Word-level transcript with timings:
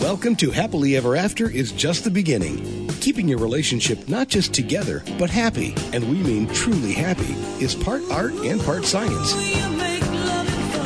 Welcome 0.00 0.36
to 0.36 0.52
Happily 0.52 0.96
Ever 0.96 1.16
After 1.16 1.50
is 1.50 1.72
just 1.72 2.04
the 2.04 2.10
beginning. 2.10 2.86
Keeping 3.00 3.26
your 3.26 3.40
relationship 3.40 4.08
not 4.08 4.28
just 4.28 4.54
together, 4.54 5.02
but 5.18 5.28
happy, 5.28 5.74
and 5.92 6.08
we 6.08 6.18
mean 6.22 6.46
truly 6.54 6.92
happy, 6.92 7.32
is 7.62 7.74
part 7.74 8.02
art 8.12 8.32
and 8.32 8.60
part 8.60 8.84
science. 8.84 9.34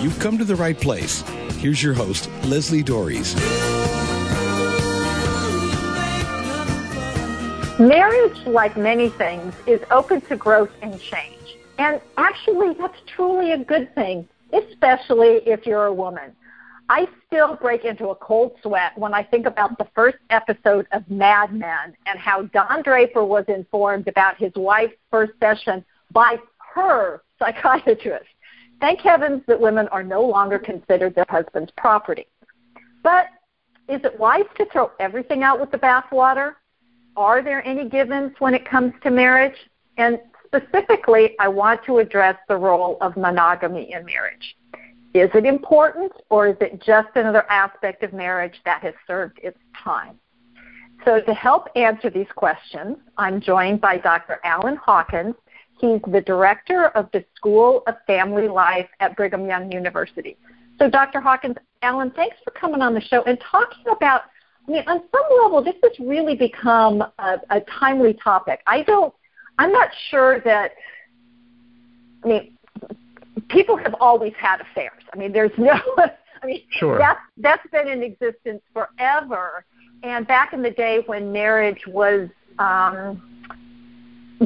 You've 0.02 0.18
come 0.18 0.38
to 0.38 0.46
the 0.46 0.56
right 0.56 0.80
place. 0.80 1.20
Here's 1.58 1.82
your 1.82 1.92
host, 1.92 2.30
Leslie 2.44 2.82
Doares. 2.82 3.36
Marriage, 7.78 8.46
like 8.46 8.78
many 8.78 9.10
things, 9.10 9.54
is 9.66 9.82
open 9.90 10.22
to 10.22 10.36
growth 10.36 10.72
and 10.80 10.98
change. 10.98 11.58
And 11.78 12.00
actually, 12.16 12.72
that's 12.72 12.98
truly 13.06 13.52
a 13.52 13.58
good 13.58 13.94
thing, 13.94 14.26
especially 14.54 15.46
if 15.46 15.66
you're 15.66 15.84
a 15.84 15.92
woman. 15.92 16.34
I 16.94 17.08
still 17.26 17.56
break 17.56 17.86
into 17.86 18.08
a 18.08 18.14
cold 18.14 18.52
sweat 18.60 18.92
when 18.98 19.14
I 19.14 19.22
think 19.22 19.46
about 19.46 19.78
the 19.78 19.86
first 19.94 20.18
episode 20.28 20.86
of 20.92 21.08
Mad 21.10 21.50
Men 21.50 21.96
and 22.04 22.18
how 22.18 22.42
Don 22.42 22.82
Draper 22.82 23.24
was 23.24 23.46
informed 23.48 24.08
about 24.08 24.36
his 24.36 24.52
wife's 24.56 24.92
first 25.10 25.32
session 25.40 25.82
by 26.10 26.36
her 26.74 27.22
psychiatrist. 27.38 28.26
Thank 28.78 29.00
heavens 29.00 29.40
that 29.46 29.58
women 29.58 29.88
are 29.88 30.02
no 30.02 30.20
longer 30.20 30.58
considered 30.58 31.14
their 31.14 31.24
husband's 31.30 31.72
property. 31.78 32.26
But 33.02 33.28
is 33.88 34.04
it 34.04 34.20
wise 34.20 34.44
to 34.58 34.66
throw 34.66 34.90
everything 35.00 35.42
out 35.42 35.58
with 35.58 35.70
the 35.70 35.78
bathwater? 35.78 36.56
Are 37.16 37.42
there 37.42 37.66
any 37.66 37.88
givens 37.88 38.32
when 38.38 38.52
it 38.52 38.68
comes 38.68 38.92
to 39.02 39.10
marriage? 39.10 39.56
And 39.96 40.18
specifically, 40.44 41.36
I 41.40 41.48
want 41.48 41.82
to 41.86 42.00
address 42.00 42.36
the 42.48 42.56
role 42.58 42.98
of 43.00 43.16
monogamy 43.16 43.94
in 43.94 44.04
marriage. 44.04 44.56
Is 45.14 45.28
it 45.34 45.44
important 45.44 46.12
or 46.30 46.48
is 46.48 46.56
it 46.60 46.82
just 46.82 47.08
another 47.16 47.44
aspect 47.50 48.02
of 48.02 48.14
marriage 48.14 48.60
that 48.64 48.82
has 48.82 48.94
served 49.06 49.38
its 49.42 49.58
time? 49.76 50.18
So, 51.04 51.20
to 51.20 51.34
help 51.34 51.68
answer 51.76 52.08
these 52.08 52.30
questions, 52.34 52.96
I'm 53.18 53.40
joined 53.40 53.80
by 53.80 53.98
Dr. 53.98 54.40
Alan 54.44 54.76
Hawkins. 54.76 55.34
He's 55.78 56.00
the 56.12 56.20
director 56.20 56.86
of 56.88 57.10
the 57.12 57.24
School 57.34 57.82
of 57.88 57.96
Family 58.06 58.48
Life 58.48 58.88
at 59.00 59.16
Brigham 59.16 59.46
Young 59.46 59.70
University. 59.70 60.36
So, 60.78 60.88
Dr. 60.88 61.20
Hawkins, 61.20 61.56
Alan, 61.82 62.10
thanks 62.12 62.36
for 62.44 62.52
coming 62.52 62.80
on 62.80 62.94
the 62.94 63.00
show 63.00 63.22
and 63.24 63.38
talking 63.50 63.84
about. 63.94 64.22
I 64.66 64.70
mean, 64.70 64.84
on 64.86 65.02
some 65.10 65.42
level, 65.42 65.62
this 65.62 65.74
has 65.82 65.92
really 65.98 66.36
become 66.36 67.02
a, 67.18 67.38
a 67.50 67.60
timely 67.80 68.14
topic. 68.14 68.60
I 68.66 68.82
don't. 68.84 69.12
I'm 69.58 69.72
not 69.72 69.90
sure 70.10 70.40
that. 70.40 70.72
I 72.24 72.28
mean, 72.28 72.58
people 73.48 73.76
have 73.76 73.94
always 74.00 74.32
had 74.38 74.60
affairs. 74.60 75.02
I 75.12 75.16
mean, 75.16 75.32
there's 75.32 75.52
no. 75.58 75.78
I 76.42 76.46
mean, 76.46 76.62
sure. 76.70 76.98
that's 76.98 77.20
that's 77.36 77.66
been 77.70 77.88
in 77.88 78.02
existence 78.02 78.62
forever. 78.72 79.64
And 80.02 80.26
back 80.26 80.52
in 80.52 80.62
the 80.62 80.70
day 80.70 81.04
when 81.06 81.30
marriage 81.30 81.86
was 81.86 82.28
um, 82.58 83.22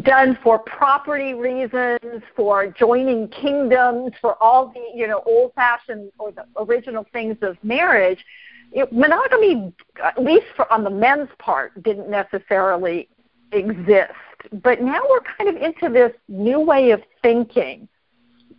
done 0.03 0.39
for 0.43 0.59
property 0.59 1.33
reasons, 1.33 2.23
for 2.35 2.67
joining 2.67 3.29
kingdoms, 3.29 4.13
for 4.21 4.41
all 4.43 4.69
the 4.69 4.85
you 4.95 5.07
know 5.07 5.23
old-fashioned 5.25 6.13
or 6.19 6.33
the 6.33 6.45
original 6.59 7.07
things 7.13 7.37
of 7.41 7.57
marriage, 7.63 8.23
it, 8.73 8.93
monogamy, 8.93 9.73
at 10.03 10.23
least 10.23 10.47
for, 10.55 10.71
on 10.71 10.85
the 10.85 10.91
men's 10.91 11.31
part, 11.39 11.83
didn't 11.83 12.11
necessarily 12.11 13.09
exist. 13.53 14.13
But 14.53 14.83
now 14.83 15.01
we're 15.09 15.21
kind 15.39 15.49
of 15.49 15.63
into 15.63 15.89
this 15.89 16.13
new 16.29 16.61
way 16.61 16.91
of 16.91 17.01
thinking 17.23 17.89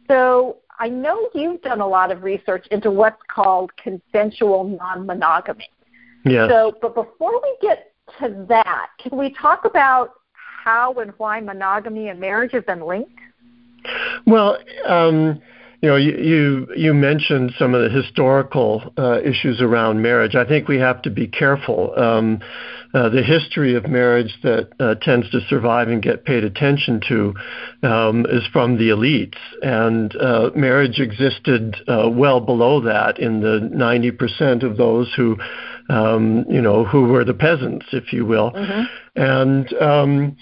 so 0.08 0.58
I 0.80 0.90
know 0.90 1.30
you've 1.34 1.62
done 1.62 1.82
a 1.82 1.88
lot 1.88 2.12
of 2.12 2.24
research 2.24 2.68
into 2.68 2.92
what's 2.92 3.22
called 3.28 3.76
consensual 3.78 4.64
non-monogamy. 4.64 5.70
Yes. 6.24 6.50
So, 6.50 6.74
but 6.82 6.94
before 6.94 7.42
we 7.42 7.58
get 7.62 7.94
to 8.20 8.46
that, 8.50 8.90
can 9.00 9.18
we 9.18 9.34
talk 9.34 9.66
about 9.66 10.14
how 10.34 10.94
and 10.94 11.14
why 11.18 11.40
monogamy 11.40 12.10
and 12.10 12.20
marriage 12.20 12.52
have 12.52 12.66
been 12.66 12.82
linked? 12.82 13.20
Well, 14.26 14.58
um, 14.86 15.42
you 15.82 15.90
know, 15.90 15.96
you, 15.96 16.18
you, 16.18 16.68
you 16.76 16.94
mentioned 16.94 17.54
some 17.58 17.74
of 17.74 17.84
the 17.84 17.90
historical 17.90 18.94
uh, 18.98 19.22
issues 19.22 19.62
around 19.62 20.02
marriage. 20.02 20.36
I 20.36 20.44
think 20.46 20.68
we 20.68 20.78
have 20.80 21.02
to 21.04 21.10
be 21.10 21.28
careful. 21.28 21.94
Um, 21.98 22.40
the 22.94 23.24
history 23.24 23.76
of 23.76 23.88
marriage 23.88 24.38
that 24.44 24.70
uh, 24.80 24.96
tends 24.96 25.30
to 25.32 25.42
survive 25.50 25.88
and 25.88 26.02
get 26.02 26.26
paid 26.26 26.44
attention 26.44 27.02
to 27.08 27.34
um, 27.84 28.26
is 28.30 28.46
from 28.52 28.78
the 28.78 28.90
elites, 28.90 29.38
and 29.62 30.16
uh, 30.16 30.50
marriage 30.56 31.00
existed 31.00 31.76
uh, 31.88 32.10
well 32.10 32.40
below 32.40 32.82
that 32.82 33.20
in 33.20 33.42
the 33.42 33.60
90% 33.74 34.64
of 34.64 34.78
those 34.78 35.14
who, 35.16 35.38
um, 35.90 36.46
you 36.50 36.62
know, 36.62 36.84
who 36.84 37.04
were 37.04 37.24
the 37.24 37.34
peasants, 37.34 37.86
if 37.92 38.14
you 38.14 38.26
will, 38.26 38.52
mm-hmm. 38.52 38.84
and. 39.16 39.74
Um, 39.82 40.38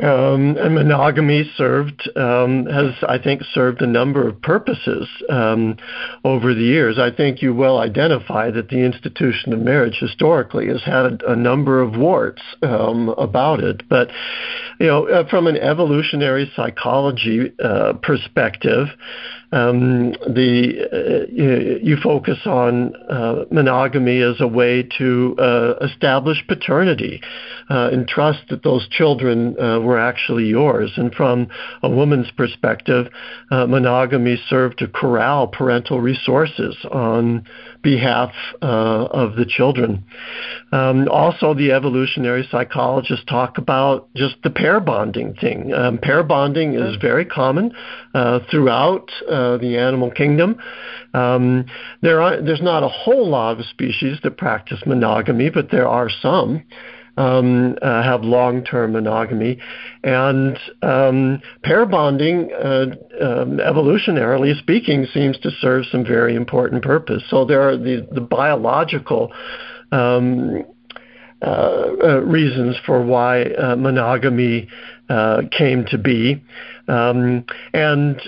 um, 0.00 0.56
and 0.58 0.74
monogamy 0.74 1.50
served 1.56 2.08
um, 2.16 2.66
has, 2.66 2.92
I 3.08 3.18
think, 3.18 3.42
served 3.54 3.80
a 3.80 3.86
number 3.86 4.28
of 4.28 4.42
purposes 4.42 5.08
um, 5.30 5.76
over 6.22 6.52
the 6.52 6.60
years. 6.60 6.98
I 6.98 7.10
think 7.10 7.40
you 7.40 7.54
well 7.54 7.78
identify 7.78 8.50
that 8.50 8.68
the 8.68 8.84
institution 8.84 9.54
of 9.54 9.60
marriage 9.60 9.96
historically 9.98 10.68
has 10.68 10.82
had 10.82 11.22
a, 11.22 11.32
a 11.32 11.36
number 11.36 11.80
of 11.80 11.96
warts 11.96 12.42
um, 12.62 13.08
about 13.10 13.60
it. 13.60 13.88
But 13.88 14.10
you 14.78 14.86
know, 14.86 15.08
uh, 15.08 15.28
from 15.28 15.46
an 15.46 15.56
evolutionary 15.56 16.52
psychology 16.54 17.52
uh, 17.62 17.94
perspective, 18.02 18.88
um, 19.52 20.12
the 20.12 20.88
uh, 20.92 21.32
you, 21.32 21.78
you, 21.82 21.96
focus 22.02 22.38
on 22.44 22.94
uh, 23.08 23.44
monogamy 23.50 24.20
as 24.20 24.40
a 24.40 24.46
way 24.46 24.82
to 24.98 25.36
uh, 25.38 25.74
establish 25.80 26.44
paternity 26.48 27.22
uh, 27.68 27.90
and 27.92 28.06
trust 28.06 28.40
that 28.50 28.62
those 28.62 28.88
children 28.88 29.56
uh, 29.60 29.80
were 29.80 29.98
actually 29.98 30.46
yours. 30.46 30.92
And 30.96 31.14
from 31.14 31.48
a 31.82 31.88
woman's 31.88 32.30
perspective, 32.30 33.08
uh, 33.50 33.66
monogamy 33.66 34.40
served 34.48 34.78
to 34.78 34.88
corral 34.88 35.48
parental 35.48 36.00
resources 36.00 36.76
on 36.90 37.44
behalf 37.82 38.32
of 38.62 39.36
the 39.36 39.44
children. 39.46 40.04
Um, 40.72 41.08
also, 41.08 41.54
the 41.54 41.72
evolutionary 41.72 42.46
psychologists 42.50 43.24
talk 43.26 43.58
about 43.58 44.12
just 44.14 44.36
the 44.42 44.50
pair 44.50 44.80
bonding 44.80 45.34
thing. 45.34 45.72
Um, 45.72 45.98
pair 45.98 46.22
bonding 46.24 46.74
is 46.74 46.96
very 47.00 47.24
common 47.24 47.72
throughout 48.50 49.10
uh, 49.28 49.58
the 49.58 49.76
animal 49.78 50.10
kingdom. 50.10 50.56
Um, 51.14 51.66
there 52.02 52.20
are 52.20 52.40
there's 52.42 52.62
not 52.62 52.82
a 52.82 52.88
whole 52.88 53.28
lot 53.28 53.58
of 53.58 53.66
species 53.66 54.18
that 54.22 54.36
practice 54.36 54.80
monogamy, 54.86 55.50
but 55.50 55.70
there 55.70 55.88
are 55.88 56.10
some. 56.10 56.62
Um, 57.18 57.78
uh, 57.80 58.02
have 58.02 58.24
long-term 58.24 58.92
monogamy, 58.92 59.58
and 60.04 60.58
um, 60.82 61.40
pair 61.62 61.86
bonding, 61.86 62.52
uh, 62.52 62.88
um, 63.18 63.56
evolutionarily 63.56 64.58
speaking, 64.58 65.06
seems 65.14 65.38
to 65.38 65.50
serve 65.50 65.86
some 65.90 66.04
very 66.04 66.34
important 66.34 66.82
purpose. 66.82 67.22
So 67.30 67.46
there 67.46 67.66
are 67.66 67.76
the 67.78 68.06
the 68.12 68.20
biological 68.20 69.32
um, 69.92 70.62
uh, 71.42 71.88
uh, 72.02 72.20
reasons 72.22 72.76
for 72.86 73.02
why 73.02 73.42
uh, 73.42 73.76
monogamy 73.76 74.68
uh, 75.10 75.42
came 75.56 75.84
to 75.84 75.98
be, 75.98 76.42
um, 76.88 77.44
and 77.74 78.20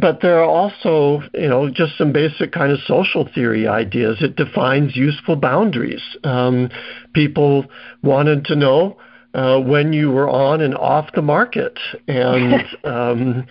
but 0.00 0.20
there 0.22 0.38
are 0.40 0.48
also, 0.48 1.22
you 1.34 1.48
know, 1.48 1.68
just 1.70 1.96
some 1.98 2.12
basic 2.12 2.52
kind 2.52 2.72
of 2.72 2.78
social 2.86 3.28
theory 3.34 3.66
ideas. 3.66 4.18
It 4.20 4.36
defines 4.36 4.96
useful 4.96 5.36
boundaries. 5.36 6.02
Um, 6.24 6.70
people 7.12 7.66
wanted 8.02 8.44
to 8.46 8.56
know 8.56 8.98
uh, 9.34 9.60
when 9.60 9.92
you 9.92 10.10
were 10.10 10.28
on 10.28 10.60
and 10.60 10.74
off 10.74 11.10
the 11.14 11.22
market, 11.22 11.78
and 12.06 12.64
um, 12.84 13.46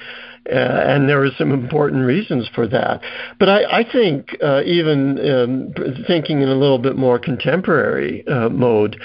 uh, 0.49 0.55
and 0.55 1.09
there 1.09 1.19
were 1.19 1.31
some 1.37 1.51
important 1.51 2.05
reasons 2.05 2.49
for 2.55 2.67
that. 2.67 3.01
But 3.39 3.49
I, 3.49 3.79
I 3.79 3.91
think 3.91 4.37
uh, 4.41 4.61
even 4.63 5.19
um, 5.29 5.73
thinking 6.07 6.41
in 6.41 6.49
a 6.49 6.55
little 6.55 6.79
bit 6.79 6.95
more 6.95 7.19
contemporary 7.19 8.25
uh, 8.27 8.49
mode. 8.49 8.99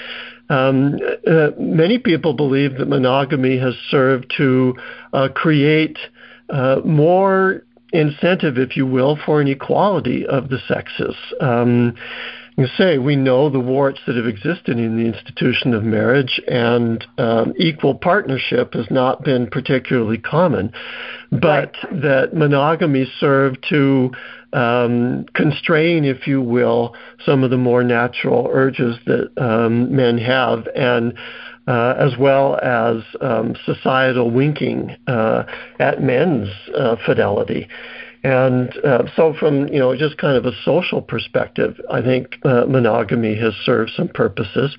Um, 0.49 0.99
uh, 1.25 1.49
many 1.57 1.99
people 1.99 2.33
believe 2.33 2.77
that 2.77 2.87
monogamy 2.87 3.57
has 3.59 3.75
served 3.89 4.33
to 4.37 4.75
uh, 5.13 5.29
create 5.33 5.97
uh, 6.53 6.79
more 6.85 7.63
incentive, 7.91 8.57
if 8.57 8.77
you 8.77 8.85
will, 8.85 9.17
for 9.25 9.41
an 9.41 9.47
equality 9.47 10.25
of 10.25 10.49
the 10.49 10.59
sexes. 10.67 11.15
Um, 11.41 11.95
you 12.57 12.67
say 12.77 12.99
we 12.99 13.15
know 13.15 13.49
the 13.49 13.59
warts 13.59 13.99
that 14.05 14.15
have 14.15 14.27
existed 14.27 14.77
in 14.77 14.95
the 14.95 15.05
institution 15.05 15.73
of 15.73 15.83
marriage, 15.83 16.39
and 16.47 17.03
um, 17.17 17.53
equal 17.57 17.95
partnership 17.95 18.75
has 18.75 18.85
not 18.91 19.23
been 19.23 19.47
particularly 19.47 20.19
common, 20.19 20.71
but 21.31 21.75
right. 21.83 22.01
that 22.03 22.33
monogamy 22.35 23.11
served 23.19 23.65
to 23.69 24.11
um, 24.53 25.25
constrain, 25.33 26.05
if 26.05 26.27
you 26.27 26.41
will, 26.41 26.95
some 27.25 27.43
of 27.43 27.49
the 27.49 27.57
more 27.57 27.83
natural 27.83 28.47
urges 28.51 28.97
that 29.07 29.31
um, 29.37 29.95
men 29.95 30.19
have, 30.19 30.67
and 30.75 31.15
uh, 31.67 31.95
as 31.97 32.17
well 32.17 32.59
as 32.61 33.03
um, 33.21 33.55
societal 33.65 34.29
winking 34.31 34.95
uh, 35.07 35.43
at 35.79 36.01
men's 36.01 36.49
uh, 36.77 36.95
fidelity. 37.05 37.67
And 38.23 38.73
uh, 38.85 39.03
so, 39.15 39.33
from 39.37 39.67
you 39.67 39.79
know 39.79 39.95
just 39.97 40.17
kind 40.17 40.37
of 40.37 40.45
a 40.45 40.55
social 40.63 41.01
perspective, 41.01 41.79
I 41.91 42.01
think 42.01 42.37
uh, 42.45 42.65
monogamy 42.67 43.35
has 43.35 43.53
served 43.65 43.91
some 43.95 44.07
purposes. 44.07 44.75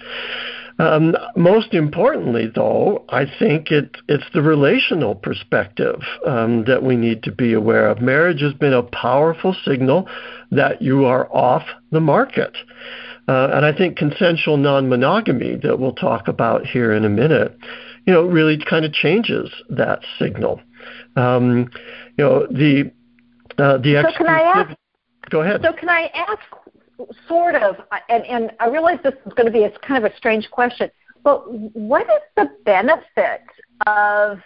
Um, 0.78 1.14
most 1.36 1.72
importantly, 1.72 2.50
though, 2.52 3.04
I 3.08 3.26
think 3.26 3.70
it, 3.70 3.96
it's 4.08 4.24
the 4.32 4.42
relational 4.42 5.14
perspective 5.14 6.00
um, 6.26 6.64
that 6.64 6.82
we 6.82 6.96
need 6.96 7.22
to 7.24 7.32
be 7.32 7.52
aware 7.52 7.88
of. 7.88 8.00
Marriage 8.00 8.40
has 8.40 8.54
been 8.54 8.72
a 8.72 8.82
powerful 8.82 9.54
signal 9.64 10.08
that 10.50 10.82
you 10.82 11.04
are 11.04 11.32
off 11.32 11.62
the 11.92 12.00
market. 12.00 12.56
Uh, 13.26 13.48
and 13.54 13.64
I 13.64 13.72
think 13.72 13.96
consensual 13.96 14.56
non-monogamy 14.56 15.56
that 15.62 15.78
we'll 15.78 15.94
talk 15.94 16.28
about 16.28 16.66
here 16.66 16.92
in 16.92 17.04
a 17.04 17.08
minute, 17.08 17.56
you 18.06 18.12
know, 18.12 18.22
really 18.22 18.58
kind 18.58 18.84
of 18.84 18.92
changes 18.92 19.50
that 19.70 20.00
signal. 20.18 20.60
Um, 21.16 21.70
you 22.18 22.24
know, 22.24 22.46
the 22.46 22.92
uh, 23.56 23.78
the 23.78 24.02
so 24.02 24.18
can 24.18 24.28
I 24.28 24.40
ask? 24.40 24.76
Go 25.30 25.40
ahead. 25.40 25.62
So 25.62 25.72
can 25.72 25.88
I 25.88 26.10
ask, 26.14 27.08
sort 27.26 27.54
of, 27.54 27.76
and, 28.10 28.24
and 28.24 28.52
I 28.60 28.68
realize 28.68 28.98
this 29.02 29.14
is 29.24 29.32
going 29.32 29.46
to 29.46 29.52
be 29.52 29.64
a 29.64 29.70
kind 29.78 30.04
of 30.04 30.12
a 30.12 30.16
strange 30.16 30.50
question, 30.50 30.90
but 31.22 31.50
what 31.50 32.02
is 32.02 32.22
the 32.36 32.50
benefit 32.64 33.40
of 33.86 34.38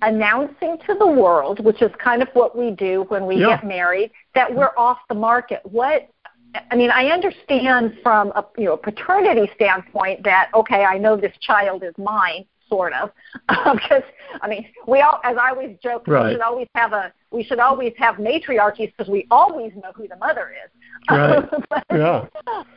announcing 0.00 0.78
to 0.86 0.94
the 0.94 1.06
world, 1.06 1.62
which 1.62 1.82
is 1.82 1.90
kind 2.02 2.22
of 2.22 2.28
what 2.32 2.56
we 2.56 2.70
do 2.70 3.04
when 3.08 3.26
we 3.26 3.36
yeah. 3.36 3.56
get 3.56 3.66
married, 3.66 4.10
that 4.34 4.54
we're 4.54 4.72
off 4.78 4.98
the 5.08 5.14
market? 5.14 5.60
What 5.64 6.08
I 6.70 6.76
mean, 6.76 6.90
I 6.90 7.06
understand 7.06 7.98
from 8.02 8.32
a 8.34 8.44
you 8.56 8.66
know 8.66 8.76
paternity 8.76 9.50
standpoint 9.54 10.24
that 10.24 10.50
okay, 10.54 10.84
I 10.84 10.98
know 10.98 11.16
this 11.16 11.36
child 11.40 11.82
is 11.82 11.94
mine, 11.98 12.44
sort 12.68 12.92
of, 12.92 13.10
because 13.48 14.02
I 14.40 14.48
mean, 14.48 14.66
we 14.86 15.00
all, 15.00 15.20
as 15.24 15.36
I 15.36 15.50
always 15.50 15.76
joke, 15.82 16.04
right. 16.06 16.26
we 16.26 16.32
should 16.32 16.40
always 16.40 16.68
have 16.74 16.92
a 16.92 17.12
we 17.30 17.44
should 17.44 17.58
always 17.58 17.92
have 17.98 18.16
matriarchies 18.16 18.92
because 18.96 19.10
we 19.10 19.26
always 19.30 19.72
know 19.74 19.92
who 19.94 20.08
the 20.08 20.16
mother 20.16 20.50
is. 20.64 20.70
Right. 21.10 21.44
but, 21.70 21.84
yeah. 21.90 22.26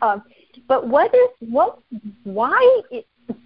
Um, 0.02 0.24
but 0.68 0.88
what 0.88 1.14
is 1.14 1.30
what? 1.40 1.80
Why? 2.24 2.82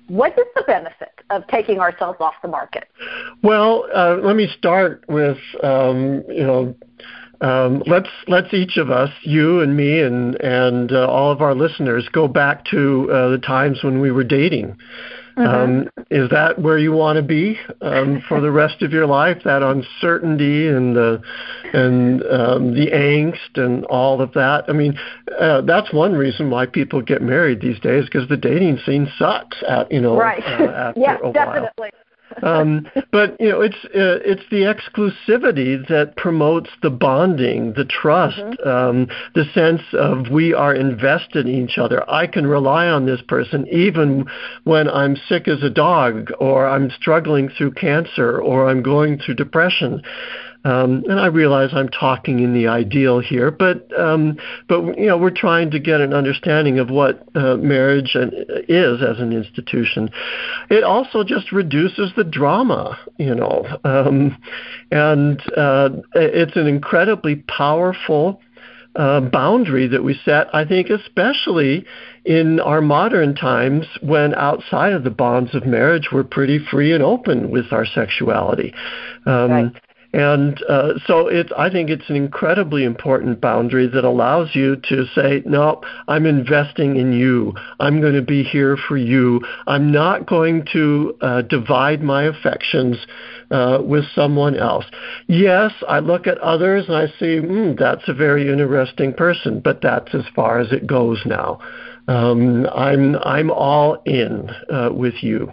What 0.07 0.37
is 0.37 0.45
the 0.55 0.63
benefit 0.67 1.11
of 1.29 1.47
taking 1.47 1.79
ourselves 1.79 2.17
off 2.19 2.35
the 2.41 2.47
market? 2.47 2.87
Well, 3.41 3.87
uh, 3.95 4.17
let 4.21 4.35
me 4.35 4.47
start 4.57 5.03
with 5.07 5.37
um, 5.63 6.23
you 6.27 6.43
know 6.43 6.75
um, 7.41 7.83
let's 7.85 8.09
let's 8.27 8.53
each 8.53 8.77
of 8.77 8.89
us, 8.89 9.09
you 9.23 9.61
and 9.61 9.75
me, 9.75 10.01
and 10.01 10.35
and 10.35 10.91
uh, 10.91 11.07
all 11.07 11.31
of 11.31 11.41
our 11.41 11.55
listeners, 11.55 12.07
go 12.11 12.27
back 12.27 12.65
to 12.65 13.09
uh, 13.11 13.29
the 13.29 13.37
times 13.37 13.83
when 13.83 13.99
we 13.99 14.11
were 14.11 14.23
dating. 14.23 14.77
Mm-hmm. 15.37 15.47
Um, 15.47 16.05
is 16.11 16.29
that 16.29 16.59
where 16.59 16.77
you 16.77 16.93
want 16.93 17.17
to 17.17 17.21
be 17.21 17.59
um, 17.81 18.23
for 18.27 18.39
the 18.39 18.51
rest 18.51 18.81
of 18.81 18.93
your 18.93 19.05
life? 19.05 19.39
That 19.43 19.63
uncertainty 19.63 20.69
and 20.69 20.95
the 20.95 21.21
and 21.73 22.23
um, 22.23 22.73
the 22.73 22.87
angst 22.91 23.55
and 23.55 23.83
all 23.85 24.21
of 24.21 24.31
that. 24.33 24.63
I 24.69 24.71
mean, 24.71 24.97
uh, 25.37 25.61
that's 25.61 25.91
one 25.91 26.13
reason 26.13 26.49
why 26.49 26.67
people 26.67 27.01
get 27.01 27.21
married 27.21 27.59
these 27.59 27.79
days 27.81 28.05
because 28.05 28.29
the 28.29 28.37
dating 28.37 28.79
scene 28.85 29.11
sucks. 29.19 29.57
At 29.67 29.91
you 29.91 29.99
know, 29.99 30.15
right? 30.15 30.41
Uh, 30.41 30.93
yeah, 30.97 31.17
definitely. 31.33 31.71
While 31.75 32.04
um, 32.43 32.87
but 33.11 33.35
you 33.39 33.49
know, 33.49 33.61
it's 33.61 33.83
uh, 33.85 34.19
it's 34.23 34.43
the 34.51 34.63
exclusivity 34.63 35.87
that 35.87 36.15
promotes 36.17 36.69
the 36.81 36.89
bonding, 36.89 37.73
the 37.73 37.85
trust, 37.85 38.37
mm-hmm. 38.37 38.67
um, 38.67 39.07
the 39.33 39.45
sense 39.53 39.81
of 39.93 40.29
we 40.29 40.53
are 40.53 40.73
invested 40.73 41.47
in 41.47 41.65
each 41.65 41.77
other. 41.77 42.09
I 42.09 42.27
can 42.27 42.47
rely 42.47 42.87
on 42.87 43.05
this 43.05 43.21
person 43.27 43.67
even 43.71 44.25
when 44.63 44.89
I'm 44.89 45.15
sick 45.27 45.47
as 45.47 45.63
a 45.63 45.69
dog, 45.69 46.31
or 46.39 46.67
I'm 46.67 46.89
struggling 46.91 47.49
through 47.49 47.71
cancer, 47.71 48.39
or 48.39 48.69
I'm 48.69 48.83
going 48.83 49.19
through 49.19 49.35
depression. 49.35 50.01
Um, 50.65 51.03
and 51.07 51.19
I 51.19 51.27
realize 51.27 51.69
I'm 51.73 51.89
talking 51.89 52.39
in 52.39 52.55
the 52.55 52.67
ideal 52.67 53.19
here, 53.19 53.51
but 53.51 53.87
um, 53.97 54.37
but 54.67 54.97
you 54.97 55.05
know 55.05 55.15
we're 55.15 55.29
trying 55.29 55.69
to 55.71 55.79
get 55.79 56.01
an 56.01 56.11
understanding 56.11 56.79
of 56.79 56.89
what 56.89 57.23
uh, 57.35 57.55
marriage 57.57 58.15
is 58.15 59.01
as 59.03 59.19
an 59.19 59.31
institution. 59.31 60.09
It 60.71 60.83
also 60.83 61.23
just 61.23 61.51
reduces 61.51 62.11
the 62.17 62.23
drama, 62.23 62.97
you 63.17 63.35
know, 63.35 63.63
um, 63.83 64.41
and 64.89 65.39
uh, 65.55 65.89
it's 66.15 66.55
an 66.55 66.67
incredibly 66.67 67.35
powerful. 67.35 68.41
Uh, 68.97 69.19
boundary 69.19 69.89
that 69.89 70.05
we 70.05 70.17
set, 70.23 70.47
I 70.55 70.63
think, 70.63 70.89
especially 70.89 71.85
in 72.23 72.61
our 72.61 72.79
modern 72.79 73.35
times 73.35 73.85
when 74.01 74.33
outside 74.35 74.93
of 74.93 75.03
the 75.03 75.09
bonds 75.09 75.53
of 75.53 75.65
marriage, 75.65 76.07
we're 76.13 76.23
pretty 76.23 76.59
free 76.71 76.93
and 76.93 77.03
open 77.03 77.51
with 77.51 77.73
our 77.73 77.85
sexuality. 77.85 78.73
Um, 79.25 79.51
right. 79.51 79.81
And 80.15 80.63
uh, 80.69 80.93
so 81.05 81.27
it's, 81.27 81.51
I 81.57 81.69
think 81.69 81.89
it's 81.89 82.09
an 82.09 82.15
incredibly 82.15 82.85
important 82.85 83.41
boundary 83.41 83.85
that 83.87 84.05
allows 84.05 84.55
you 84.55 84.77
to 84.87 85.05
say, 85.13 85.43
no, 85.45 85.81
I'm 86.07 86.25
investing 86.25 86.95
in 86.95 87.11
you. 87.11 87.53
I'm 87.81 87.99
going 87.99 88.13
to 88.13 88.21
be 88.21 88.41
here 88.41 88.77
for 88.77 88.95
you. 88.95 89.41
I'm 89.67 89.91
not 89.91 90.25
going 90.25 90.67
to 90.71 91.17
uh, 91.19 91.41
divide 91.41 92.01
my 92.01 92.23
affections 92.23 92.95
uh, 93.51 93.79
with 93.83 94.05
someone 94.15 94.55
else. 94.55 94.85
Yes, 95.27 95.73
I 95.85 95.99
look 95.99 96.27
at 96.27 96.37
others 96.37 96.85
and 96.87 96.95
I 96.95 97.07
see, 97.19 97.41
mm, 97.41 97.77
that's 97.77 98.07
a 98.07 98.13
very 98.13 98.49
interesting 98.49 99.13
person, 99.13 99.59
but 99.59 99.81
that's 99.81 100.15
as 100.15 100.23
far 100.33 100.59
as 100.59 100.71
it 100.71 100.87
goes 100.87 101.21
now. 101.25 101.59
Um, 102.07 102.67
I'm 102.73 103.17
I'm 103.17 103.51
all 103.51 104.01
in 104.05 104.49
uh, 104.71 104.91
with 104.93 105.15
you. 105.21 105.51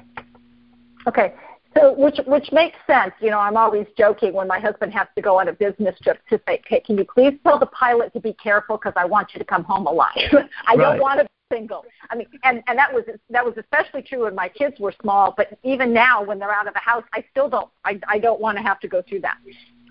Okay. 1.08 1.32
So, 1.74 1.94
which 1.94 2.18
which 2.26 2.50
makes 2.52 2.76
sense. 2.86 3.12
You 3.20 3.30
know, 3.30 3.38
I'm 3.38 3.56
always 3.56 3.86
joking 3.96 4.32
when 4.32 4.46
my 4.46 4.58
husband 4.58 4.92
has 4.92 5.06
to 5.16 5.22
go 5.22 5.40
on 5.40 5.48
a 5.48 5.52
business 5.52 5.98
trip 6.02 6.18
to 6.28 6.40
say, 6.46 6.60
"Okay, 6.66 6.80
can 6.80 6.98
you 6.98 7.04
please 7.04 7.38
tell 7.44 7.58
the 7.58 7.66
pilot 7.66 8.12
to 8.12 8.20
be 8.20 8.34
careful 8.34 8.76
because 8.76 8.92
I 8.96 9.04
want 9.04 9.32
you 9.32 9.38
to 9.38 9.44
come 9.44 9.64
home 9.64 9.86
alive. 9.86 10.08
I 10.66 10.74
right. 10.74 10.76
don't 10.76 11.00
want 11.00 11.20
to 11.20 11.24
be 11.24 11.56
single." 11.56 11.84
I 12.10 12.16
mean, 12.16 12.26
and 12.44 12.62
and 12.66 12.78
that 12.78 12.92
was 12.92 13.04
that 13.30 13.44
was 13.44 13.54
especially 13.56 14.02
true 14.02 14.24
when 14.24 14.34
my 14.34 14.48
kids 14.48 14.78
were 14.80 14.92
small. 15.00 15.32
But 15.36 15.58
even 15.62 15.92
now, 15.94 16.22
when 16.22 16.38
they're 16.38 16.52
out 16.52 16.68
of 16.68 16.74
the 16.74 16.80
house, 16.80 17.04
I 17.14 17.24
still 17.30 17.48
don't. 17.48 17.68
I 17.84 17.98
I 18.06 18.18
don't 18.18 18.40
want 18.40 18.58
to 18.58 18.62
have 18.62 18.78
to 18.80 18.88
go 18.88 19.02
through 19.02 19.20
that. 19.20 19.38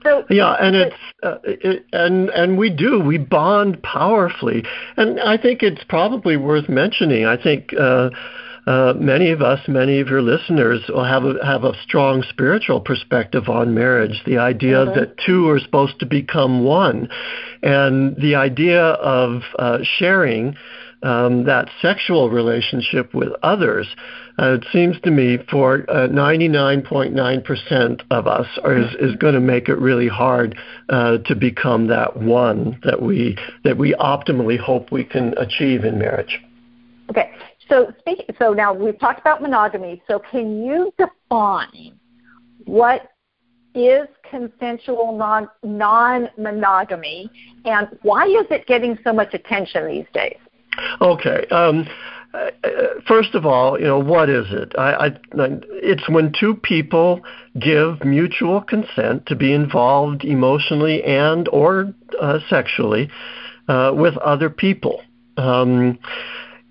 So, 0.04 0.26
yeah, 0.30 0.56
and 0.60 0.76
it's 0.76 0.96
uh, 1.24 1.38
it, 1.44 1.86
and 1.94 2.30
and 2.30 2.58
we 2.58 2.70
do 2.70 3.00
we 3.00 3.18
bond 3.18 3.82
powerfully, 3.84 4.64
and 4.98 5.20
I 5.20 5.38
think 5.38 5.62
it's 5.62 5.84
probably 5.84 6.38
worth 6.38 6.70
mentioning. 6.70 7.26
I 7.26 7.42
think. 7.42 7.74
Uh, 7.74 8.10
uh, 8.68 8.94
many 8.96 9.32
of 9.32 9.42
us, 9.42 9.60
many 9.68 10.00
of 10.00 10.08
your 10.08 10.22
listeners, 10.22 10.82
will 10.90 11.04
have 11.04 11.24
a, 11.24 11.44
have 11.46 11.64
a 11.64 11.74
strong 11.84 12.24
spiritual 12.30 12.80
perspective 12.80 13.50
on 13.50 13.74
marriage. 13.74 14.22
The 14.26 14.38
idea 14.38 14.86
mm-hmm. 14.86 15.00
that 15.00 15.18
two 15.26 15.50
are 15.50 15.60
supposed 15.60 16.00
to 16.00 16.06
become 16.06 16.64
one, 16.64 17.10
and 17.64 18.16
the 18.18 18.36
idea 18.36 18.84
of 18.84 19.42
uh, 19.58 19.80
sharing 19.98 20.56
um, 21.04 21.46
that 21.46 21.70
sexual 21.82 22.30
relationship 22.30 23.14
with 23.14 23.30
others. 23.42 23.88
Uh, 24.40 24.54
it 24.54 24.66
seems 24.72 25.00
to 25.02 25.12
me 25.12 25.38
for 25.50 25.80
99.9% 25.80 28.02
uh, 28.02 28.04
of 28.12 28.28
us 28.28 28.48
is, 28.66 29.12
is 29.12 29.16
going 29.18 29.34
to 29.34 29.40
make 29.40 29.68
it 29.68 29.76
really 29.76 30.08
hard 30.08 30.58
uh, 30.90 31.18
to 31.20 31.36
become 31.36 31.88
that 31.88 32.18
one 32.18 32.80
that 32.84 33.02
we 33.02 33.38
that 33.64 33.78
we 33.78 33.94
optimally 33.96 34.60
hope 34.60 34.92
we 34.92 35.04
can 35.04 35.34
achieve 35.38 35.84
in 35.84 36.00
marriage. 36.00 36.40
Okay, 37.10 37.32
so 37.72 37.94
speak, 38.00 38.30
so 38.38 38.54
now 38.54 38.74
we've 38.74 39.00
talked 39.00 39.22
about 39.22 39.42
monogamy. 39.42 40.04
So 40.08 40.20
can 40.20 40.64
you 40.64 40.94
define 40.98 41.98
what 42.66 43.10
is 43.74 44.08
consensual 44.30 45.18
non 45.18 45.50
non 45.64 46.30
monogamy, 46.38 47.30
and 47.66 47.88
why 48.02 48.26
is 48.26 48.46
it 48.50 48.68
getting 48.68 48.98
so 49.04 49.14
much 49.14 49.34
attention 49.34 49.88
these 49.88 50.06
days? 50.14 50.38
Okay. 51.02 51.46
Um, 51.52 51.88
uh, 52.34 52.50
first 53.08 53.36
of 53.36 53.46
all, 53.46 53.80
you 53.80 53.86
know 53.86 54.00
what 54.00 54.30
is 54.30 54.46
it? 54.52 54.74
I, 54.78 55.08
I, 55.08 55.12
it's 55.34 56.08
when 56.10 56.34
two 56.38 56.56
people 56.56 57.22
give 57.60 58.04
mutual 58.06 58.62
consent 58.62 59.26
to 59.28 59.36
be 59.36 59.54
involved 59.54 60.24
emotionally 60.24 61.04
and 61.04 61.48
or 61.50 61.94
uh, 62.22 62.40
sexually 62.50 63.10
uh, 63.68 63.92
with 63.94 64.18
other 64.18 64.50
people. 64.50 65.02
Um, 65.38 66.00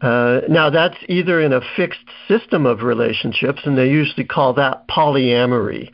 uh, 0.00 0.40
now, 0.48 0.70
that's 0.70 0.96
either 1.08 1.40
in 1.40 1.52
a 1.52 1.60
fixed 1.76 2.00
system 2.26 2.64
of 2.64 2.82
relationships, 2.82 3.60
and 3.64 3.76
they 3.76 3.88
usually 3.88 4.24
call 4.24 4.54
that 4.54 4.88
polyamory 4.88 5.90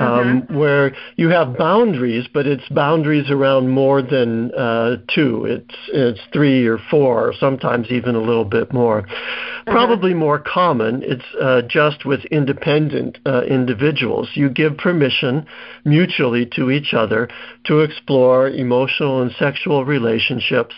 um, 0.00 0.08
uh-huh. 0.48 0.58
where 0.58 0.96
you 1.16 1.28
have 1.28 1.58
boundaries, 1.58 2.26
but 2.32 2.46
it's 2.46 2.66
boundaries 2.70 3.30
around 3.30 3.68
more 3.68 4.00
than 4.00 4.50
uh, 4.54 4.96
two. 5.14 5.44
It's 5.44 5.74
it's 5.92 6.20
three 6.32 6.66
or 6.66 6.78
four, 6.90 7.28
or 7.28 7.34
sometimes 7.38 7.88
even 7.90 8.14
a 8.14 8.20
little 8.20 8.46
bit 8.46 8.72
more. 8.72 9.00
Uh-huh. 9.00 9.70
Probably 9.70 10.14
more 10.14 10.38
common. 10.38 11.02
It's 11.04 11.24
uh, 11.40 11.62
just 11.68 12.06
with 12.06 12.24
independent 12.26 13.18
uh, 13.26 13.42
individuals. 13.42 14.30
You 14.34 14.48
give 14.48 14.78
permission 14.78 15.46
mutually 15.84 16.46
to 16.56 16.70
each 16.70 16.94
other 16.94 17.28
to 17.64 17.80
explore 17.80 18.48
emotional 18.48 19.20
and 19.20 19.30
sexual 19.38 19.84
relationships 19.84 20.74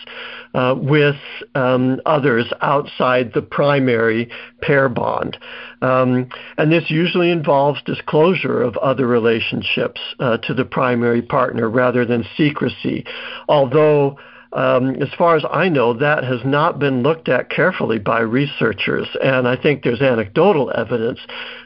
uh, 0.53 0.75
with 0.77 1.15
um, 1.55 1.99
others 2.05 2.51
outside 2.61 3.31
the 3.33 3.41
primary 3.41 4.29
pair 4.61 4.89
bond. 4.89 5.37
Um, 5.81 6.29
and 6.57 6.71
this 6.71 6.89
usually 6.89 7.31
involves 7.31 7.81
disclosure 7.83 8.61
of 8.61 8.77
other 8.77 9.07
relationships 9.07 10.01
uh, 10.19 10.37
to 10.37 10.53
the 10.53 10.65
primary 10.65 11.21
partner 11.21 11.69
rather 11.69 12.05
than 12.05 12.25
secrecy. 12.37 13.05
Although 13.47 14.17
um, 14.53 15.01
as 15.01 15.09
far 15.17 15.35
as 15.35 15.43
I 15.49 15.69
know, 15.69 15.93
that 15.93 16.23
has 16.23 16.41
not 16.45 16.77
been 16.77 17.01
looked 17.01 17.27
at 17.27 17.49
carefully 17.49 17.97
by 17.97 18.19
researchers, 18.19 19.07
and 19.21 19.47
I 19.47 19.55
think 19.55 19.83
there's 19.83 20.01
anecdotal 20.01 20.71
evidence 20.75 21.19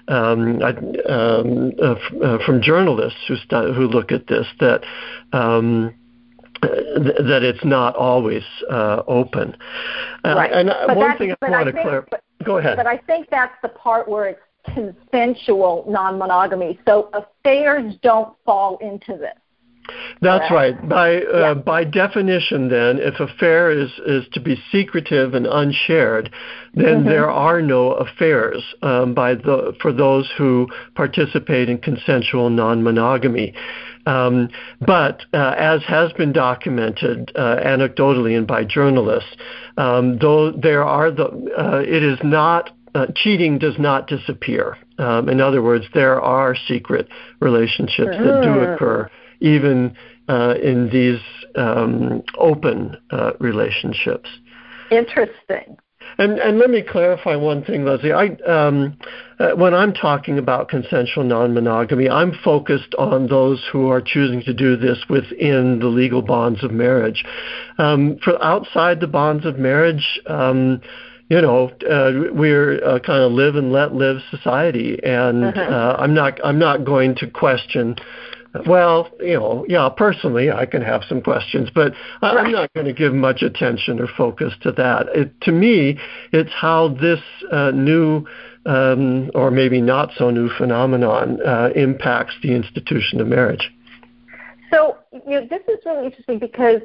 um, 0.07 0.61
um, 0.61 1.71
uh, 1.81 2.37
from 2.45 2.61
journalists 2.61 3.19
who 3.27 3.35
st- 3.35 3.75
who 3.75 3.87
look 3.87 4.11
at 4.11 4.27
this 4.27 4.47
that. 4.59 4.83
Um, 6.63 7.03
that 7.03 7.43
it's 7.43 7.63
not 7.63 7.95
always 7.95 8.43
uh, 8.69 9.03
open. 9.07 9.55
Uh, 10.25 10.35
right. 10.35 10.51
and 10.51 10.69
uh, 10.69 10.87
but 10.87 10.97
one 10.97 11.17
thing 11.17 11.33
I 11.41 11.49
want 11.49 11.67
to 11.67 11.71
clarify. 11.71 12.17
Go 12.43 12.57
ahead. 12.57 12.77
But 12.77 12.87
I 12.87 12.97
think 12.97 13.29
that's 13.29 13.55
the 13.61 13.69
part 13.69 14.07
where 14.07 14.25
it's 14.25 14.41
consensual 14.73 15.85
non-monogamy. 15.87 16.79
So 16.85 17.09
affairs 17.13 17.95
don't 18.01 18.35
fall 18.45 18.77
into 18.77 19.17
this. 19.17 19.37
That's 20.21 20.51
right. 20.51 20.75
By 20.89 21.17
uh, 21.17 21.39
yeah. 21.39 21.53
by 21.53 21.83
definition, 21.83 22.69
then, 22.69 22.99
if 22.99 23.19
affair 23.19 23.71
is 23.71 23.89
is 24.05 24.25
to 24.33 24.41
be 24.41 24.61
secretive 24.71 25.33
and 25.33 25.45
unshared, 25.45 26.31
then 26.73 26.85
mm-hmm. 26.85 27.09
there 27.09 27.29
are 27.29 27.61
no 27.61 27.91
affairs 27.91 28.63
um, 28.81 29.13
by 29.13 29.35
the 29.35 29.75
for 29.81 29.93
those 29.93 30.29
who 30.37 30.67
participate 30.95 31.69
in 31.69 31.77
consensual 31.77 32.49
non-monogamy. 32.49 33.53
Um, 34.07 34.49
but 34.79 35.23
uh, 35.33 35.53
as 35.57 35.83
has 35.83 36.13
been 36.13 36.31
documented 36.31 37.31
uh, 37.35 37.57
anecdotally 37.57 38.37
and 38.37 38.47
by 38.47 38.63
journalists, 38.63 39.35
um, 39.77 40.17
though 40.19 40.51
there 40.51 40.83
are 40.83 41.11
the 41.11 41.25
uh, 41.25 41.83
it 41.85 42.03
is 42.03 42.17
not 42.23 42.71
uh, 42.95 43.07
cheating 43.15 43.59
does 43.59 43.77
not 43.77 44.07
disappear. 44.07 44.77
Um, 44.97 45.27
in 45.27 45.41
other 45.41 45.61
words, 45.61 45.85
there 45.93 46.21
are 46.21 46.55
secret 46.55 47.09
relationships 47.41 48.15
that 48.17 48.41
do 48.43 48.59
occur 48.59 49.11
even 49.41 49.95
uh, 50.29 50.55
in 50.63 50.89
these 50.89 51.19
um, 51.55 52.23
open 52.37 52.95
uh, 53.11 53.31
relationships. 53.39 54.29
Interesting. 54.89 55.77
And, 56.17 56.39
and 56.39 56.57
let 56.57 56.69
me 56.69 56.81
clarify 56.81 57.35
one 57.35 57.63
thing, 57.63 57.85
Leslie. 57.85 58.11
I, 58.11 58.29
um, 58.47 58.97
uh, 59.39 59.51
when 59.51 59.73
I'm 59.73 59.93
talking 59.93 60.39
about 60.39 60.67
consensual 60.67 61.23
non-monogamy, 61.23 62.09
I'm 62.09 62.33
focused 62.43 62.95
on 62.97 63.27
those 63.27 63.63
who 63.71 63.89
are 63.89 64.01
choosing 64.01 64.41
to 64.43 64.53
do 64.53 64.75
this 64.77 64.97
within 65.09 65.79
the 65.79 65.87
legal 65.87 66.23
bonds 66.23 66.63
of 66.63 66.71
marriage. 66.71 67.23
Um, 67.77 68.17
for 68.23 68.43
outside 68.43 68.99
the 68.99 69.07
bonds 69.07 69.45
of 69.45 69.59
marriage, 69.59 70.19
um, 70.25 70.81
you 71.29 71.41
know, 71.41 71.69
uh, 71.89 72.33
we're 72.33 72.83
uh, 72.83 72.99
kind 72.99 73.21
of 73.21 73.33
live 73.33 73.55
and 73.55 73.71
let 73.71 73.93
live 73.93 74.17
society, 74.31 74.97
and 75.03 75.43
uh-huh. 75.43 75.61
uh, 75.61 75.97
I'm 75.99 76.13
not 76.13 76.39
I'm 76.43 76.57
not 76.57 76.85
going 76.85 77.15
to 77.15 77.29
question 77.29 77.97
well, 78.65 79.09
you 79.19 79.33
know, 79.33 79.65
yeah, 79.67 79.89
personally, 79.89 80.51
I 80.51 80.65
can 80.65 80.81
have 80.81 81.03
some 81.07 81.21
questions, 81.21 81.69
but 81.73 81.93
right. 82.21 82.37
I'm 82.37 82.51
not 82.51 82.73
going 82.73 82.87
to 82.87 82.93
give 82.93 83.13
much 83.13 83.41
attention 83.41 83.99
or 83.99 84.07
focus 84.17 84.53
to 84.61 84.71
that. 84.73 85.07
It, 85.13 85.39
to 85.41 85.51
me, 85.51 85.99
it's 86.31 86.51
how 86.51 86.89
this 86.89 87.19
uh, 87.51 87.71
new 87.71 88.25
um, 88.65 89.31
or 89.33 89.49
maybe 89.49 89.81
not 89.81 90.11
so 90.17 90.29
new 90.29 90.49
phenomenon 90.49 91.39
uh, 91.41 91.69
impacts 91.75 92.35
the 92.43 92.53
institution 92.53 93.21
of 93.21 93.27
marriage. 93.27 93.71
So, 94.71 94.97
you 95.13 95.39
know, 95.39 95.47
this 95.49 95.61
is 95.69 95.79
really 95.85 96.07
interesting 96.07 96.39
because 96.39 96.81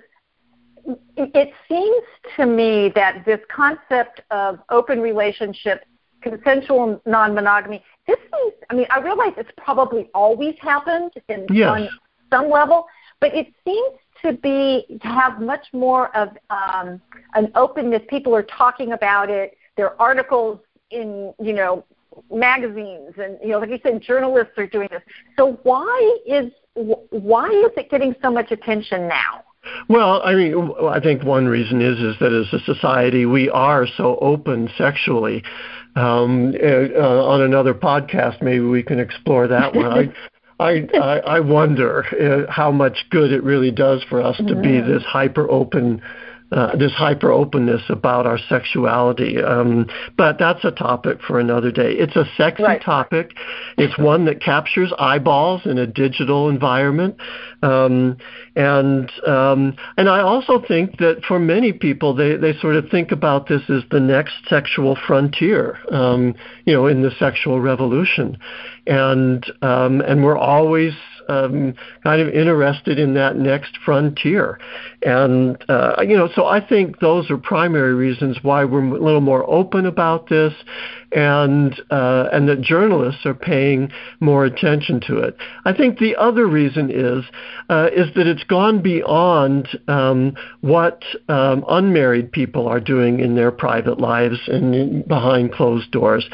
it 1.17 1.53
seems 1.69 2.05
to 2.37 2.47
me 2.47 2.93
that 2.95 3.25
this 3.25 3.41
concept 3.55 4.21
of 4.31 4.61
open 4.71 5.01
relationships, 5.01 5.85
consensual 6.23 7.01
non 7.05 7.35
monogamy, 7.35 7.83
this 8.07 8.19
is, 8.19 8.53
I 8.71 8.75
mean, 8.75 8.87
I 8.91 9.01
realize 9.01 9.33
it's 9.37 9.51
probably 9.57 10.11
always 10.15 10.55
happened 10.61 11.13
in 11.29 11.47
yes. 11.51 11.69
on 11.69 11.89
some 12.31 12.51
level, 12.51 12.87
but 13.21 13.35
it 13.35 13.53
seems 13.65 13.99
to 14.23 14.33
be 14.33 14.87
to 15.01 15.09
have 15.09 15.41
much 15.41 15.67
more 15.73 16.15
of 16.17 16.31
um, 16.51 17.01
an 17.35 17.51
openness. 17.55 18.03
People 18.09 18.35
are 18.35 18.43
talking 18.43 18.93
about 18.93 19.31
it. 19.31 19.57
There 19.77 19.91
are 19.91 19.97
articles 19.99 20.61
in, 20.91 21.33
you 21.41 21.53
know, 21.53 21.85
magazines, 22.31 23.15
and 23.17 23.39
you 23.43 23.49
know, 23.49 23.59
like 23.59 23.71
you 23.71 23.79
said, 23.83 24.01
journalists 24.03 24.53
are 24.59 24.67
doing 24.67 24.89
this. 24.91 25.03
So 25.39 25.59
why 25.63 26.19
is 26.27 26.53
why 26.75 27.49
is 27.49 27.71
it 27.77 27.91
getting 27.91 28.15
so 28.23 28.31
much 28.31 28.51
attention 28.51 29.09
now? 29.09 29.45
Well, 29.89 30.21
I 30.25 30.35
mean, 30.35 30.73
I 30.83 30.99
think 30.99 31.23
one 31.23 31.47
reason 31.47 31.81
is 31.81 31.99
is 31.99 32.17
that 32.21 32.33
as 32.33 32.53
a 32.53 32.65
society 32.65 33.27
we 33.27 33.49
are 33.51 33.87
so 33.87 34.19
open 34.21 34.69
sexually 34.77 35.43
um, 35.97 36.55
uh, 36.63 37.01
uh, 37.01 37.25
on 37.27 37.43
another 37.43 37.75
podcast, 37.75 38.43
maybe 38.43 38.65
we 38.65 38.83
can 38.83 38.99
explore 38.99 39.47
that 39.49 39.75
one. 39.75 40.15
I, 40.61 40.87
I, 40.95 41.19
I 41.19 41.41
wonder 41.41 42.05
uh, 42.49 42.51
how 42.51 42.71
much 42.71 43.07
good 43.11 43.33
it 43.33 43.43
really 43.43 43.73
does 43.73 44.05
for 44.09 44.23
us 44.23 44.37
to 44.37 44.55
be 44.55 44.81
this 44.81 45.03
hyper 45.03 45.51
open 45.51 46.01
uh, 46.53 46.77
this 46.77 46.93
hyper 46.93 47.33
openness 47.33 47.83
about 47.89 48.27
our 48.27 48.39
sexuality. 48.49 49.43
Um, 49.43 49.87
but 50.19 50.39
that's 50.39 50.65
a 50.65 50.71
topic 50.71 51.19
for 51.27 51.41
another 51.41 51.73
day. 51.73 51.93
It's 51.93 52.15
a 52.15 52.25
sexy 52.37 52.63
right. 52.63 52.83
topic. 52.83 53.33
It's 53.79 53.97
one 53.97 54.27
that 54.27 54.43
captures 54.43 54.93
eyeballs 54.99 55.63
in 55.65 55.79
a 55.79 55.87
digital 55.87 56.51
environment. 56.51 57.17
Um, 57.63 58.19
and 58.55 59.11
um, 59.27 59.77
and 59.97 60.09
I 60.09 60.21
also 60.21 60.63
think 60.67 60.99
that 60.99 61.23
for 61.27 61.39
many 61.39 61.73
people, 61.73 62.15
they, 62.15 62.37
they 62.37 62.53
sort 62.59 62.77
of 62.77 62.91
think 62.91 63.13
about 63.13 63.49
this 63.49 63.63
as 63.71 63.83
the 63.91 64.01
next 64.01 64.35
sexual 64.49 64.99
frontier, 65.07 65.79
um, 65.91 66.35
you 66.67 66.75
know, 66.75 66.87
in 66.87 67.03
the 67.03 67.13
sexual 67.19 67.61
revolution. 67.61 68.37
And 68.87 69.45
um, 69.63 70.03
and 70.03 70.23
we're 70.23 70.37
always 70.37 70.93
um, 71.29 71.75
kind 72.03 72.21
of 72.21 72.29
interested 72.29 72.99
in 72.99 73.15
that 73.15 73.37
next 73.37 73.77
frontier. 73.85 74.59
And, 75.03 75.57
uh, 75.69 75.97
you 76.03 76.17
know, 76.17 76.29
so 76.35 76.47
I 76.47 76.67
think 76.67 77.01
those 77.01 77.31
are 77.31 77.39
primary 77.39 77.95
reasons 77.95 78.39
why 78.43 78.65
we're 78.65 78.85
a 78.85 79.03
little 79.03 79.21
more 79.21 79.49
open 79.49 79.87
about 79.87 80.29
this 80.29 80.53
and, 81.15 81.81
uh, 81.91 82.29
and 82.33 82.49
that 82.49 82.61
journalists 82.61 83.27
are 83.27 83.35
paying 83.35 83.91
more 84.21 84.45
attention 84.45 85.01
to 85.07 85.19
it. 85.19 85.37
I 85.65 85.73
think 85.73 85.99
the 85.99 86.17
other 86.17 86.47
reason 86.47 86.91
is, 86.91 87.25
uh, 87.69 87.89
is 87.95 88.15
that 88.15 88.27
it's 88.27 88.45
gone 88.45 88.83
beyond 88.83 89.69
um, 89.89 90.35
what 90.61 91.03
um, 91.29 91.65
unmarried 91.69 92.33
people 92.33 92.69
are 92.69 92.81
doing 92.81 93.21
in 93.21 93.35
their 93.35 93.51
private 93.51 94.01
lives 94.01 94.39
and 94.47 95.07
behind 95.07 95.53
closed 95.53 95.91
doors. 95.91 96.29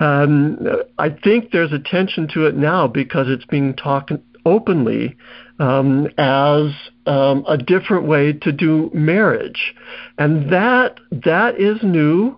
Um, 0.00 0.58
I 0.98 1.10
think 1.10 1.50
there's 1.52 1.72
attention 1.72 2.28
to 2.34 2.46
it 2.46 2.56
now 2.56 2.86
because 2.88 3.26
it's 3.28 3.44
being 3.44 3.74
talked 3.74 4.12
openly 4.44 5.16
um, 5.58 6.08
as 6.16 6.72
um, 7.06 7.44
a 7.46 7.58
different 7.58 8.06
way 8.06 8.32
to 8.32 8.50
do 8.50 8.90
marriage, 8.94 9.74
and 10.18 10.50
that 10.52 10.98
that 11.10 11.60
is 11.60 11.82
new. 11.82 12.36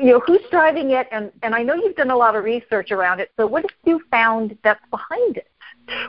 You 0.00 0.12
know, 0.12 0.20
who's 0.24 0.40
driving 0.50 0.92
it? 0.92 1.08
And, 1.10 1.32
and 1.42 1.54
I 1.54 1.62
know 1.62 1.74
you've 1.74 1.96
done 1.96 2.10
a 2.10 2.16
lot 2.16 2.36
of 2.36 2.44
research 2.44 2.92
around 2.92 3.18
it. 3.18 3.32
So 3.36 3.46
what 3.46 3.62
have 3.62 3.76
you 3.84 4.00
found 4.10 4.56
that's 4.62 4.80
behind 4.90 5.36
it? 5.36 5.48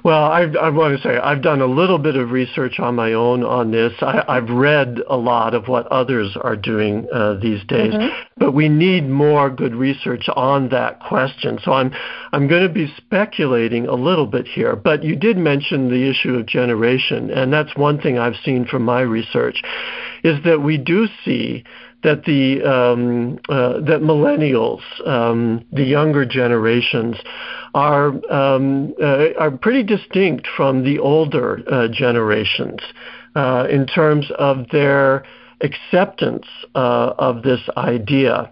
Well, 0.03 0.25
I, 0.25 0.41
I 0.61 0.69
want 0.69 0.95
to 0.95 1.07
say 1.07 1.17
I've 1.17 1.41
done 1.41 1.61
a 1.61 1.65
little 1.65 1.97
bit 1.97 2.15
of 2.15 2.31
research 2.31 2.79
on 2.79 2.95
my 2.95 3.13
own 3.13 3.43
on 3.43 3.71
this. 3.71 3.93
I, 4.01 4.23
I've 4.27 4.49
read 4.49 4.99
a 5.09 5.15
lot 5.15 5.53
of 5.53 5.67
what 5.67 5.87
others 5.87 6.35
are 6.39 6.55
doing 6.55 7.07
uh, 7.13 7.35
these 7.41 7.63
days, 7.65 7.93
mm-hmm. 7.93 8.23
but 8.37 8.53
we 8.53 8.69
need 8.69 9.07
more 9.09 9.49
good 9.49 9.73
research 9.73 10.27
on 10.35 10.69
that 10.69 10.99
question. 10.99 11.59
So 11.63 11.73
I'm 11.73 11.91
I'm 12.33 12.47
going 12.47 12.67
to 12.67 12.73
be 12.73 12.93
speculating 12.97 13.87
a 13.87 13.95
little 13.95 14.27
bit 14.27 14.47
here. 14.47 14.75
But 14.75 15.03
you 15.03 15.15
did 15.15 15.37
mention 15.37 15.89
the 15.89 16.09
issue 16.09 16.35
of 16.35 16.45
generation, 16.45 17.31
and 17.31 17.51
that's 17.51 17.75
one 17.75 17.99
thing 17.99 18.19
I've 18.19 18.37
seen 18.43 18.65
from 18.65 18.83
my 18.83 19.01
research, 19.01 19.61
is 20.23 20.43
that 20.43 20.61
we 20.61 20.77
do 20.77 21.07
see 21.23 21.63
that 22.03 22.25
the 22.25 22.61
um, 22.63 23.39
uh, 23.49 23.79
that 23.81 24.01
millennials, 24.01 24.81
um, 25.07 25.65
the 25.71 25.83
younger 25.83 26.25
generations, 26.25 27.15
are 27.73 28.09
um, 28.31 28.93
uh, 29.01 29.29
are 29.39 29.51
pretty 29.51 29.83
distinct 29.83 30.47
from 30.55 30.83
the 30.83 30.99
older 30.99 31.63
uh, 31.71 31.87
generations 31.87 32.79
uh, 33.35 33.67
in 33.69 33.85
terms 33.87 34.29
of 34.37 34.67
their 34.71 35.23
acceptance 35.61 36.45
uh, 36.75 37.13
of 37.17 37.43
this 37.43 37.61
idea. 37.77 38.51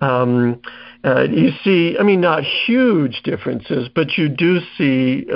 Um, 0.00 0.60
uh, 1.04 1.24
you 1.30 1.50
see, 1.62 1.96
I 1.98 2.02
mean, 2.02 2.20
not 2.20 2.42
huge 2.42 3.22
differences, 3.22 3.88
but 3.94 4.18
you 4.18 4.28
do 4.28 4.58
see, 4.76 5.26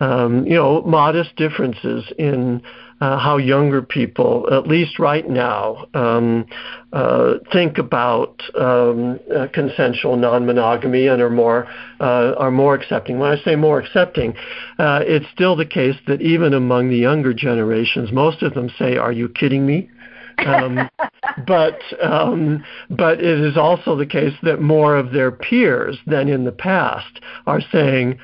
um, 0.00 0.46
you 0.46 0.54
know, 0.54 0.82
modest 0.82 1.34
differences 1.36 2.04
in 2.18 2.62
uh, 3.00 3.18
how 3.18 3.36
younger 3.36 3.82
people, 3.82 4.48
at 4.50 4.66
least 4.66 4.98
right 4.98 5.28
now, 5.28 5.86
um, 5.94 6.46
uh, 6.92 7.34
think 7.52 7.76
about 7.76 8.40
um, 8.58 9.20
uh, 9.34 9.46
consensual 9.52 10.16
non-monogamy 10.16 11.06
and 11.06 11.20
are 11.20 11.30
more 11.30 11.66
uh, 12.00 12.34
are 12.38 12.50
more 12.50 12.74
accepting. 12.74 13.18
When 13.18 13.30
I 13.30 13.42
say 13.42 13.54
more 13.54 13.78
accepting, 13.78 14.34
uh, 14.78 15.00
it's 15.02 15.26
still 15.34 15.56
the 15.56 15.66
case 15.66 15.96
that 16.06 16.22
even 16.22 16.54
among 16.54 16.88
the 16.88 16.96
younger 16.96 17.34
generations, 17.34 18.12
most 18.12 18.42
of 18.42 18.54
them 18.54 18.70
say, 18.78 18.96
"Are 18.96 19.12
you 19.12 19.28
kidding 19.28 19.66
me?" 19.66 19.90
um, 20.38 20.88
but 21.46 21.78
um, 22.02 22.64
but 22.90 23.20
it 23.20 23.40
is 23.40 23.56
also 23.56 23.96
the 23.96 24.06
case 24.06 24.34
that 24.42 24.60
more 24.60 24.96
of 24.96 25.12
their 25.12 25.30
peers 25.30 25.98
than 26.06 26.28
in 26.28 26.44
the 26.44 26.52
past 26.52 27.20
are 27.46 27.60
saying 27.72 28.18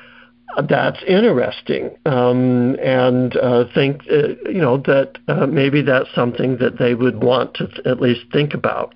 that's 0.61 1.01
interesting 1.07 1.89
um, 2.05 2.75
and 2.75 3.35
uh, 3.37 3.65
think 3.73 4.01
uh, 4.11 4.29
you 4.45 4.61
know 4.61 4.77
that 4.77 5.17
uh, 5.27 5.47
maybe 5.47 5.81
that's 5.81 6.13
something 6.13 6.57
that 6.57 6.77
they 6.77 6.93
would 6.93 7.23
want 7.23 7.53
to 7.55 7.67
th- 7.67 7.85
at 7.85 7.99
least 7.99 8.21
think 8.31 8.53
about. 8.53 8.95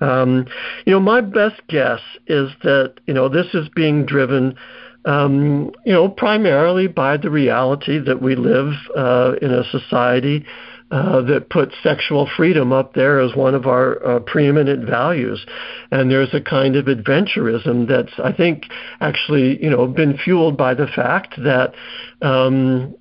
Um, 0.00 0.46
you 0.84 0.92
know, 0.92 1.00
my 1.00 1.20
best 1.20 1.60
guess 1.68 2.00
is 2.26 2.50
that 2.62 2.94
you 3.06 3.14
know 3.14 3.28
this 3.28 3.54
is 3.54 3.68
being 3.68 4.04
driven. 4.04 4.56
Um, 5.04 5.70
you 5.84 5.92
know, 5.92 6.08
primarily 6.08 6.88
by 6.88 7.16
the 7.16 7.30
reality 7.30 8.00
that 8.00 8.20
we 8.20 8.34
live 8.34 8.72
uh, 8.96 9.34
in 9.40 9.52
a 9.52 9.62
society 9.70 10.44
uh, 10.90 11.20
that 11.22 11.50
puts 11.50 11.74
sexual 11.82 12.28
freedom 12.36 12.72
up 12.72 12.94
there 12.94 13.18
as 13.18 13.34
one 13.34 13.54
of 13.54 13.66
our 13.66 14.04
uh, 14.06 14.20
preeminent 14.20 14.88
values. 14.88 15.44
And 15.90 16.10
there's 16.10 16.32
a 16.32 16.40
kind 16.40 16.76
of 16.76 16.86
adventurism 16.86 17.88
that's, 17.88 18.12
I 18.22 18.32
think, 18.32 18.64
actually, 19.00 19.62
you 19.62 19.70
know, 19.70 19.86
been 19.86 20.16
fueled 20.16 20.56
by 20.56 20.74
the 20.74 20.86
fact 20.86 21.34
that. 21.38 21.74
Um, 22.22 22.94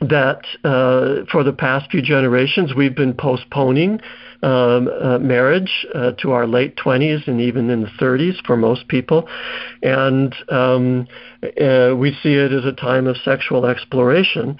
that 0.00 0.40
uh, 0.64 1.24
for 1.30 1.44
the 1.44 1.52
past 1.52 1.88
few 1.92 2.02
generations 2.02 2.74
we've 2.74 2.96
been 2.96 3.14
postponing 3.14 4.00
um, 4.42 4.88
uh, 4.88 5.18
marriage 5.20 5.86
uh, 5.94 6.10
to 6.20 6.32
our 6.32 6.48
late 6.48 6.76
20s 6.76 7.28
and 7.28 7.40
even 7.40 7.70
in 7.70 7.82
the 7.82 7.90
30s 8.00 8.44
for 8.44 8.56
most 8.56 8.88
people. 8.88 9.28
And 9.82 10.34
um, 10.48 11.06
uh, 11.44 11.94
we 11.96 12.16
see 12.22 12.34
it 12.34 12.52
as 12.52 12.64
a 12.64 12.72
time 12.72 13.06
of 13.06 13.16
sexual 13.18 13.66
exploration 13.66 14.58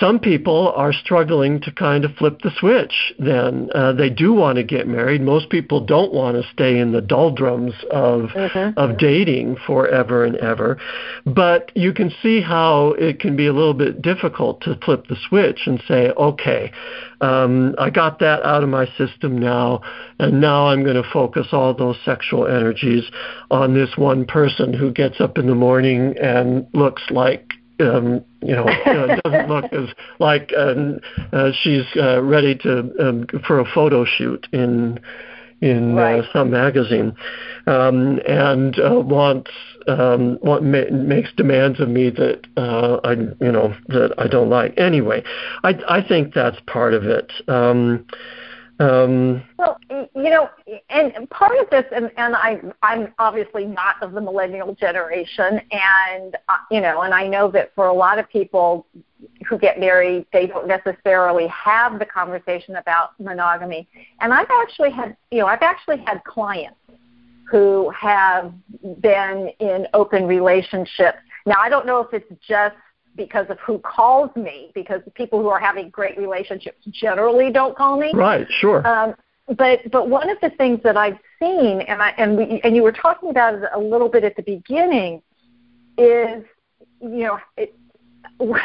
some 0.00 0.18
people 0.20 0.72
are 0.76 0.92
struggling 0.92 1.60
to 1.62 1.72
kind 1.72 2.04
of 2.04 2.14
flip 2.16 2.40
the 2.42 2.50
switch 2.58 3.12
then. 3.18 3.68
Uh, 3.74 3.92
they 3.92 4.10
do 4.10 4.32
want 4.32 4.56
to 4.56 4.64
get 4.64 4.86
married. 4.86 5.20
Most 5.20 5.50
people 5.50 5.84
don't 5.84 6.12
want 6.12 6.36
to 6.36 6.48
stay 6.52 6.78
in 6.78 6.92
the 6.92 7.00
doldrums 7.00 7.74
of, 7.90 8.30
mm-hmm. 8.30 8.78
of 8.78 8.98
dating 8.98 9.56
forever 9.66 10.24
and 10.24 10.36
ever. 10.36 10.78
But 11.24 11.72
you 11.74 11.92
can 11.92 12.12
see 12.22 12.40
how 12.40 12.94
it 12.98 13.20
can 13.20 13.36
be 13.36 13.46
a 13.46 13.52
little 13.52 13.74
bit 13.74 14.00
difficult 14.00 14.60
to 14.62 14.78
flip 14.84 15.06
the 15.08 15.16
switch 15.28 15.60
and 15.66 15.82
say, 15.88 16.10
okay, 16.10 16.72
um, 17.20 17.74
I 17.78 17.90
got 17.90 18.20
that 18.20 18.42
out 18.44 18.62
of 18.62 18.68
my 18.68 18.86
system 18.96 19.38
now, 19.38 19.82
and 20.18 20.40
now 20.40 20.68
I'm 20.68 20.84
going 20.84 21.02
to 21.02 21.10
focus 21.12 21.48
all 21.52 21.74
those 21.74 21.96
sexual 22.04 22.46
energies 22.46 23.04
on 23.50 23.74
this 23.74 23.96
one 23.96 24.24
person 24.24 24.72
who 24.72 24.92
gets 24.92 25.20
up 25.20 25.38
in 25.38 25.46
the 25.46 25.54
morning 25.54 26.14
and 26.20 26.66
looks 26.72 27.02
like 27.10 27.54
um, 27.80 28.24
you 28.40 28.54
know, 28.54 28.64
uh, 28.64 29.20
doesn't 29.24 29.48
look 29.48 29.72
as 29.72 29.88
like 30.18 30.52
um, 30.56 31.00
uh, 31.32 31.50
she's 31.62 31.84
uh, 31.96 32.22
ready 32.22 32.54
to 32.56 32.90
um, 33.00 33.26
for 33.46 33.58
a 33.60 33.64
photo 33.64 34.04
shoot 34.04 34.46
in 34.52 35.00
in 35.60 35.98
uh, 35.98 36.02
right. 36.02 36.24
uh, 36.24 36.32
some 36.32 36.50
magazine, 36.50 37.14
um, 37.66 38.20
and 38.28 38.78
uh, 38.78 39.00
wants 39.00 39.50
um, 39.88 40.38
want, 40.42 40.62
ma- 40.62 40.90
makes 40.90 41.32
demands 41.36 41.80
of 41.80 41.88
me 41.88 42.10
that 42.10 42.46
uh, 42.56 43.00
I 43.04 43.12
you 43.12 43.52
know 43.52 43.74
that 43.88 44.14
I 44.18 44.28
don't 44.28 44.50
like. 44.50 44.74
Anyway, 44.76 45.22
I 45.64 45.74
I 45.88 46.06
think 46.06 46.34
that's 46.34 46.58
part 46.66 46.94
of 46.94 47.04
it. 47.04 47.32
Um, 47.48 48.06
um, 48.80 49.42
well, 49.58 49.76
you 49.90 50.30
know, 50.30 50.50
and 50.88 51.28
part 51.30 51.58
of 51.58 51.68
this, 51.70 51.84
and, 51.94 52.10
and 52.16 52.36
I, 52.36 52.60
I'm 52.82 53.12
obviously 53.18 53.64
not 53.64 54.00
of 54.02 54.12
the 54.12 54.20
millennial 54.20 54.74
generation, 54.74 55.60
and 55.72 56.36
uh, 56.48 56.56
you 56.70 56.80
know, 56.80 57.02
and 57.02 57.12
I 57.12 57.26
know 57.26 57.50
that 57.50 57.74
for 57.74 57.86
a 57.86 57.92
lot 57.92 58.18
of 58.18 58.28
people 58.28 58.86
who 59.48 59.58
get 59.58 59.80
married, 59.80 60.26
they 60.32 60.46
don't 60.46 60.68
necessarily 60.68 61.48
have 61.48 61.98
the 61.98 62.06
conversation 62.06 62.76
about 62.76 63.18
monogamy. 63.18 63.88
And 64.20 64.32
I've 64.32 64.50
actually 64.62 64.90
had, 64.90 65.16
you 65.32 65.38
know, 65.38 65.46
I've 65.46 65.62
actually 65.62 65.98
had 66.06 66.22
clients 66.24 66.76
who 67.50 67.90
have 67.90 68.52
been 69.00 69.50
in 69.58 69.86
open 69.94 70.26
relationships. 70.26 71.18
Now, 71.46 71.56
I 71.58 71.68
don't 71.68 71.86
know 71.86 72.00
if 72.00 72.12
it's 72.12 72.30
just 72.46 72.76
because 73.18 73.44
of 73.50 73.58
who 73.58 73.78
calls 73.80 74.34
me, 74.34 74.70
because 74.74 75.02
people 75.14 75.42
who 75.42 75.48
are 75.48 75.60
having 75.60 75.90
great 75.90 76.16
relationships 76.16 76.78
generally 76.90 77.52
don't 77.52 77.76
call 77.76 77.98
me. 77.98 78.10
Right, 78.14 78.46
sure. 78.60 78.86
Um, 78.86 79.14
but 79.58 79.80
but 79.90 80.08
one 80.08 80.30
of 80.30 80.38
the 80.40 80.50
things 80.50 80.80
that 80.84 80.96
I've 80.96 81.18
seen, 81.38 81.82
and 81.82 82.00
I 82.00 82.10
and 82.16 82.36
we 82.38 82.60
and 82.64 82.74
you 82.74 82.82
were 82.82 82.92
talking 82.92 83.28
about 83.28 83.54
it 83.54 83.62
a 83.74 83.78
little 83.78 84.08
bit 84.08 84.24
at 84.24 84.36
the 84.36 84.42
beginning, 84.42 85.20
is 85.98 86.44
you 87.00 87.24
know 87.24 87.38
it, 87.58 87.74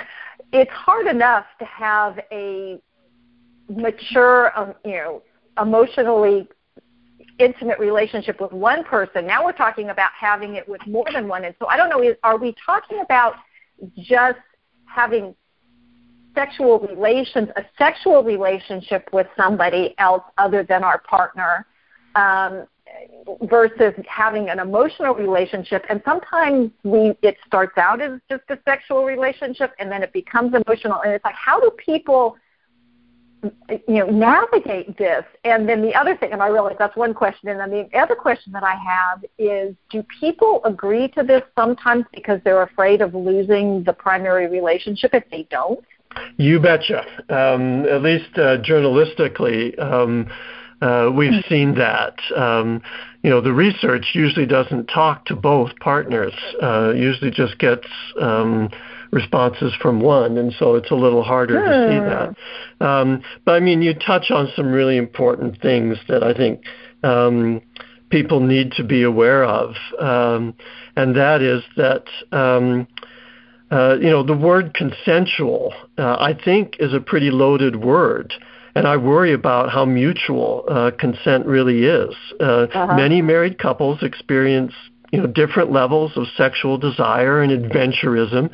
it's 0.53 0.71
hard 0.71 1.07
enough 1.07 1.45
to 1.59 1.65
have 1.65 2.19
a 2.31 2.79
mature, 3.69 4.57
um, 4.57 4.75
you 4.85 4.91
know, 4.91 5.23
emotionally 5.59 6.47
intimate 7.39 7.79
relationship 7.79 8.39
with 8.39 8.51
one 8.51 8.83
person. 8.83 9.25
Now 9.25 9.43
we're 9.43 9.53
talking 9.53 9.89
about 9.89 10.11
having 10.19 10.55
it 10.55 10.67
with 10.69 10.85
more 10.85 11.05
than 11.11 11.27
one. 11.27 11.45
And 11.45 11.55
so 11.59 11.67
I 11.67 11.77
don't 11.77 11.89
know, 11.89 12.03
is, 12.03 12.15
are 12.23 12.37
we 12.37 12.53
talking 12.63 12.99
about 12.99 13.35
just 13.97 14.39
having 14.86 15.36
sexual 16.36 16.79
relations, 16.79 17.49
a 17.55 17.63
sexual 17.77 18.23
relationship 18.23 19.07
with 19.13 19.27
somebody 19.38 19.93
else 19.97 20.23
other 20.38 20.63
than 20.63 20.83
our 20.83 20.99
partner, 20.99 21.65
um, 22.15 22.65
versus 23.43 23.93
having 24.07 24.49
an 24.49 24.59
emotional 24.59 25.15
relationship. 25.15 25.83
And 25.89 26.01
sometimes 26.05 26.71
we 26.83 27.13
it 27.21 27.38
starts 27.45 27.77
out 27.77 28.01
as 28.01 28.19
just 28.29 28.43
a 28.49 28.57
sexual 28.65 29.03
relationship, 29.05 29.73
and 29.79 29.91
then 29.91 30.03
it 30.03 30.13
becomes 30.13 30.53
emotional. 30.53 31.01
And 31.01 31.13
it's 31.13 31.25
like, 31.25 31.36
how 31.36 31.59
do 31.59 31.71
people 31.71 32.38
you 33.88 33.99
know 33.99 34.06
navigate 34.06 34.97
this 34.97 35.23
and 35.43 35.67
then 35.67 35.82
the 35.82 35.93
other 35.95 36.15
thing 36.15 36.32
and 36.32 36.41
i 36.41 36.47
realize 36.47 36.75
that's 36.79 36.95
one 36.95 37.13
question 37.13 37.49
and 37.49 37.60
then 37.60 37.69
the 37.69 37.99
other 37.99 38.15
question 38.15 38.51
that 38.51 38.63
i 38.63 38.75
have 38.75 39.23
is 39.38 39.75
do 39.89 40.03
people 40.19 40.62
agree 40.65 41.08
to 41.10 41.23
this 41.23 41.41
sometimes 41.58 42.06
because 42.13 42.39
they're 42.43 42.63
afraid 42.63 43.01
of 43.01 43.13
losing 43.13 43.84
the 43.84 43.93
primary 43.93 44.47
relationship 44.47 45.13
if 45.13 45.23
they 45.29 45.47
don't 45.49 45.84
you 46.38 46.60
betcha 46.60 47.03
um, 47.29 47.86
at 47.86 48.01
least 48.01 48.38
uh, 48.38 48.58
journalistically 48.62 49.77
um, 49.79 50.27
Uh, 50.84 51.10
we've 51.10 51.32
mm-hmm. 51.32 51.53
seen 51.53 51.75
that. 51.75 52.15
Um, 52.36 52.82
you 53.21 53.29
know, 53.29 53.39
the 53.39 53.53
research 53.53 54.06
usually 54.13 54.45
doesn't 54.45 54.88
talk 54.88 55.25
to 55.27 55.36
both 55.36 55.71
partners. 55.79 56.34
Uh, 56.62 56.91
usually 56.93 57.32
just 57.32 57.58
gets 57.58 57.88
um, 58.19 58.69
responses 59.13 59.73
from 59.82 60.02
one, 60.02 60.38
and 60.38 60.54
so 60.58 60.76
it's 60.76 60.91
a 60.91 60.95
little 60.95 61.23
harder 61.23 61.54
to 61.54 61.69
see 61.89 61.99
that. 61.99 62.86
Um, 62.86 63.21
but 63.45 63.54
I 63.54 63.60
mean, 63.60 63.82
you 63.82 63.93
touch 63.93 64.32
on 64.32 64.49
some 64.56 64.71
really 64.71 64.97
important 64.97 65.62
things 65.62 65.97
that 66.08 66.23
I 66.23 66.34
think 66.34 66.63
um, 67.04 67.62
people 68.10 68.39
need 68.39 68.71
to 68.73 68.84
be 68.84 69.04
aware 69.04 69.45
of, 69.45 69.76
um, 69.99 70.56
and 70.95 71.15
that 71.15 71.41
is 71.41 71.63
that. 71.78 72.06
Um, 72.32 72.88
uh, 73.71 73.95
you 73.95 74.10
know, 74.12 74.21
the 74.21 74.38
word 74.38 74.76
consensual, 74.76 75.73
uh, 75.97 76.15
I 76.19 76.38
think, 76.45 76.76
is 76.80 76.93
a 76.93 76.99
pretty 76.99 77.32
loaded 77.32 77.76
word. 77.76 78.32
And 78.76 78.88
I 78.88 78.97
worry 78.97 79.34
about 79.34 79.71
how 79.71 79.84
mutual 79.84 80.63
uh, 80.69 80.91
consent 80.91 81.47
really 81.47 81.86
is. 81.86 82.13
Uh, 82.39 82.67
uh-huh. 82.71 82.95
Many 82.95 83.23
married 83.23 83.58
couples 83.58 84.04
experience 84.04 84.73
you 85.13 85.19
know 85.19 85.28
different 85.28 85.71
levels 85.71 86.12
of 86.17 86.26
sexual 86.36 86.80
desire 86.80 87.41
and 87.43 87.52
adventurism. 87.52 88.49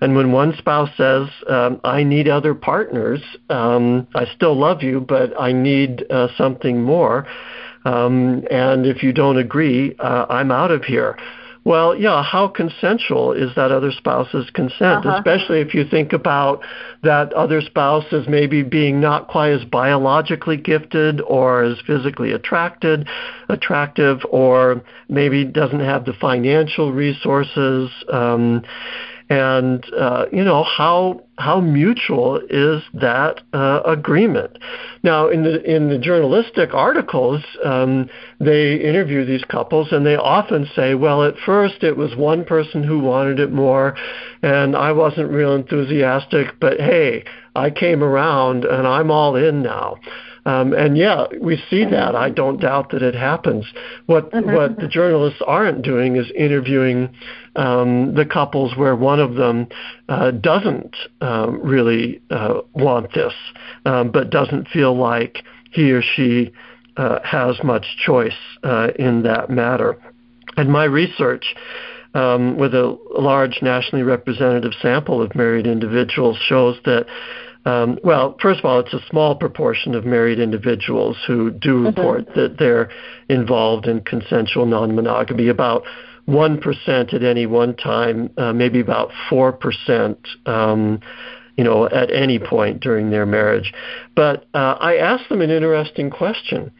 And 0.00 0.16
when 0.16 0.32
one 0.32 0.54
spouse 0.56 0.88
says 0.96 1.28
um, 1.48 1.80
i 1.84 2.02
need 2.02 2.28
other 2.28 2.54
partners 2.54 3.20
um, 3.50 4.08
i 4.14 4.24
still 4.34 4.56
love 4.58 4.82
you 4.82 5.00
but 5.00 5.38
i 5.38 5.52
need 5.52 6.04
uh, 6.10 6.28
something 6.36 6.82
more 6.82 7.26
um, 7.84 8.44
and 8.50 8.86
if 8.86 9.02
you 9.02 9.12
don't 9.12 9.36
agree 9.36 9.94
uh, 9.98 10.26
i'm 10.30 10.50
out 10.50 10.70
of 10.70 10.84
here 10.84 11.16
well, 11.68 11.94
yeah, 11.94 12.22
how 12.22 12.48
consensual 12.48 13.34
is 13.34 13.54
that 13.54 13.70
other 13.70 13.92
spouse's 13.92 14.48
consent, 14.54 15.04
uh-huh. 15.04 15.16
especially 15.18 15.60
if 15.60 15.74
you 15.74 15.84
think 15.84 16.14
about 16.14 16.62
that 17.02 17.30
other 17.34 17.60
spouse 17.60 18.06
as 18.10 18.26
maybe 18.26 18.62
being 18.62 19.02
not 19.02 19.28
quite 19.28 19.50
as 19.50 19.66
biologically 19.66 20.56
gifted 20.56 21.20
or 21.20 21.62
as 21.62 21.76
physically 21.86 22.32
attracted, 22.32 23.06
attractive, 23.50 24.20
or 24.30 24.82
maybe 25.10 25.44
doesn't 25.44 25.80
have 25.80 26.06
the 26.06 26.14
financial 26.14 26.90
resources. 26.90 27.90
Um, 28.10 28.62
and 29.30 29.84
uh, 29.94 30.26
you 30.32 30.42
know 30.42 30.64
how 30.64 31.20
how 31.38 31.60
mutual 31.60 32.40
is 32.50 32.82
that 32.94 33.40
uh, 33.52 33.80
agreement? 33.84 34.58
Now, 35.02 35.28
in 35.28 35.44
the 35.44 35.62
in 35.62 35.90
the 35.90 35.98
journalistic 35.98 36.72
articles, 36.72 37.42
um, 37.64 38.08
they 38.40 38.76
interview 38.76 39.24
these 39.24 39.44
couples, 39.44 39.88
and 39.92 40.06
they 40.06 40.16
often 40.16 40.68
say, 40.74 40.94
"Well, 40.94 41.24
at 41.24 41.38
first 41.44 41.82
it 41.82 41.96
was 41.96 42.16
one 42.16 42.44
person 42.44 42.82
who 42.82 43.00
wanted 43.00 43.38
it 43.38 43.52
more, 43.52 43.94
and 44.42 44.74
I 44.74 44.92
wasn't 44.92 45.30
real 45.30 45.54
enthusiastic, 45.54 46.58
but 46.60 46.80
hey, 46.80 47.24
I 47.54 47.70
came 47.70 48.02
around, 48.02 48.64
and 48.64 48.86
I'm 48.86 49.10
all 49.10 49.36
in 49.36 49.62
now." 49.62 49.96
Um, 50.48 50.72
and 50.72 50.96
yeah, 50.96 51.26
we 51.42 51.62
see 51.68 51.84
that. 51.84 52.16
I 52.16 52.30
don't 52.30 52.58
doubt 52.58 52.90
that 52.92 53.02
it 53.02 53.14
happens. 53.14 53.66
What 54.06 54.32
mm-hmm. 54.32 54.54
what 54.54 54.78
the 54.78 54.88
journalists 54.88 55.42
aren't 55.46 55.82
doing 55.82 56.16
is 56.16 56.32
interviewing 56.34 57.10
um, 57.54 58.14
the 58.14 58.24
couples 58.24 58.74
where 58.74 58.96
one 58.96 59.20
of 59.20 59.34
them 59.34 59.66
uh, 60.08 60.30
doesn't 60.30 60.96
um, 61.20 61.60
really 61.60 62.22
uh, 62.30 62.62
want 62.72 63.12
this, 63.12 63.34
um, 63.84 64.10
but 64.10 64.30
doesn't 64.30 64.68
feel 64.68 64.96
like 64.96 65.44
he 65.70 65.92
or 65.92 66.00
she 66.00 66.50
uh, 66.96 67.18
has 67.24 67.62
much 67.62 67.84
choice 68.06 68.32
uh, 68.64 68.88
in 68.98 69.24
that 69.24 69.50
matter. 69.50 69.98
And 70.56 70.72
my 70.72 70.84
research. 70.84 71.54
Um, 72.14 72.56
with 72.56 72.74
a 72.74 72.98
large 73.18 73.58
nationally 73.60 74.02
representative 74.02 74.72
sample 74.80 75.20
of 75.20 75.34
married 75.34 75.66
individuals 75.66 76.38
shows 76.38 76.78
that 76.86 77.04
um, 77.64 77.98
well, 78.02 78.36
first 78.40 78.60
of 78.60 78.64
all, 78.64 78.80
it's 78.80 78.94
a 78.94 79.00
small 79.10 79.34
proportion 79.34 79.94
of 79.94 80.04
married 80.04 80.38
individuals 80.38 81.16
who 81.26 81.50
do 81.50 81.74
mm-hmm. 81.74 81.86
report 81.86 82.26
mm-hmm. 82.26 82.40
that 82.40 82.58
they're 82.58 82.90
involved 83.28 83.86
in 83.86 84.00
consensual 84.00 84.66
non 84.66 84.94
monogamy. 84.94 85.48
About 85.48 85.84
1% 86.28 87.14
at 87.14 87.22
any 87.22 87.46
one 87.46 87.74
time, 87.74 88.30
uh, 88.36 88.52
maybe 88.52 88.80
about 88.80 89.10
4%. 89.30 90.16
Um, 90.46 91.00
you 91.56 91.64
know, 91.64 91.86
at 91.86 92.12
any 92.12 92.38
point 92.38 92.78
during 92.78 93.10
their 93.10 93.26
marriage. 93.26 93.72
But 94.14 94.46
uh, 94.54 94.76
I 94.78 94.98
asked 94.98 95.28
them 95.28 95.40
an 95.40 95.50
interesting 95.50 96.08
question, 96.08 96.70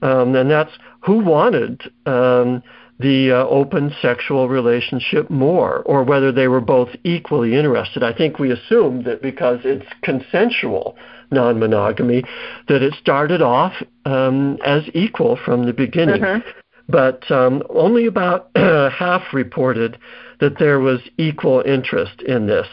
um, 0.00 0.36
and 0.36 0.48
that's 0.48 0.70
who 1.00 1.18
wanted 1.18 1.82
um, 2.06 2.62
the 2.98 3.30
uh, 3.30 3.46
open 3.46 3.94
sexual 4.02 4.48
relationship 4.48 5.30
more, 5.30 5.82
or 5.82 6.02
whether 6.02 6.32
they 6.32 6.48
were 6.48 6.60
both 6.60 6.88
equally 7.04 7.54
interested. 7.54 8.02
I 8.02 8.12
think 8.12 8.38
we 8.38 8.50
assume 8.50 9.04
that 9.04 9.22
because 9.22 9.60
it's 9.64 9.86
consensual 10.02 10.96
non 11.30 11.58
monogamy, 11.58 12.24
that 12.68 12.82
it 12.82 12.94
started 12.94 13.42
off 13.42 13.74
um, 14.04 14.58
as 14.64 14.82
equal 14.94 15.38
from 15.44 15.66
the 15.66 15.72
beginning. 15.72 16.22
Mm-hmm. 16.22 16.48
But 16.88 17.30
um, 17.30 17.62
only 17.68 18.06
about 18.06 18.50
half 18.56 19.22
reported 19.32 19.98
that 20.40 20.58
there 20.58 20.80
was 20.80 21.00
equal 21.18 21.62
interest 21.66 22.22
in 22.22 22.46
this. 22.46 22.66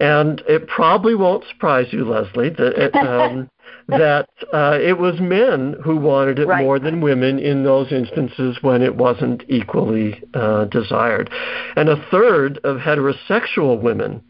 And 0.00 0.42
it 0.48 0.66
probably 0.66 1.14
won't 1.14 1.44
surprise 1.46 1.88
you, 1.90 2.06
Leslie, 2.06 2.48
that 2.48 2.72
it, 2.82 2.94
um, 2.96 3.50
that 3.90 4.28
uh, 4.52 4.78
it 4.80 4.98
was 4.98 5.20
men 5.20 5.76
who 5.84 5.96
wanted 5.96 6.38
it 6.38 6.46
right. 6.46 6.62
more 6.62 6.78
than 6.78 7.00
women 7.00 7.38
in 7.38 7.64
those 7.64 7.92
instances 7.92 8.58
when 8.62 8.82
it 8.82 8.96
wasn't 8.96 9.42
equally 9.48 10.22
uh, 10.34 10.64
desired. 10.66 11.30
And 11.76 11.88
a 11.88 12.04
third 12.10 12.58
of 12.64 12.78
heterosexual 12.78 13.80
women 13.80 14.22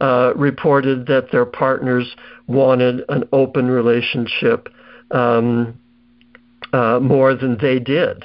uh, 0.00 0.32
reported 0.36 1.06
that 1.06 1.30
their 1.32 1.44
partners 1.44 2.14
wanted 2.46 3.04
an 3.08 3.24
open 3.32 3.68
relationship 3.68 4.68
um, 5.10 5.78
uh, 6.72 7.00
more 7.00 7.34
than 7.34 7.58
they 7.58 7.78
did. 7.78 8.24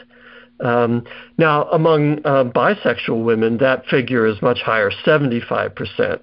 Um, 0.60 1.04
now, 1.38 1.64
among 1.66 2.20
uh, 2.26 2.46
bisexual 2.46 3.24
women, 3.24 3.58
that 3.58 3.86
figure 3.88 4.26
is 4.26 4.42
much 4.42 4.62
higher, 4.62 4.92
75% 5.06 6.20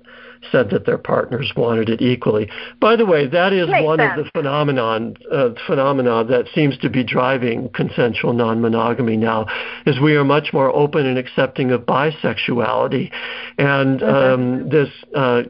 said 0.50 0.70
that 0.70 0.86
their 0.86 0.98
partners 0.98 1.52
wanted 1.56 1.88
it 1.88 2.00
equally. 2.00 2.48
By 2.80 2.96
the 2.96 3.06
way, 3.06 3.26
that 3.26 3.52
is 3.52 3.68
Makes 3.68 3.84
one 3.84 3.98
sense. 3.98 4.18
of 4.18 4.24
the 4.24 4.30
phenomenon 4.30 5.16
uh, 5.30 5.50
phenomena 5.66 6.24
that 6.24 6.46
seems 6.54 6.76
to 6.78 6.90
be 6.90 7.04
driving 7.04 7.68
consensual 7.70 8.32
non-monogamy 8.32 9.16
now. 9.16 9.46
Is 9.86 10.00
we 10.00 10.16
are 10.16 10.24
much 10.24 10.52
more 10.52 10.74
open 10.74 11.06
and 11.06 11.18
accepting 11.18 11.70
of 11.70 11.82
bisexuality, 11.82 13.10
and 13.58 14.00
mm-hmm. 14.00 14.04
um, 14.04 14.68
this 14.68 14.88
uh, 15.14 15.42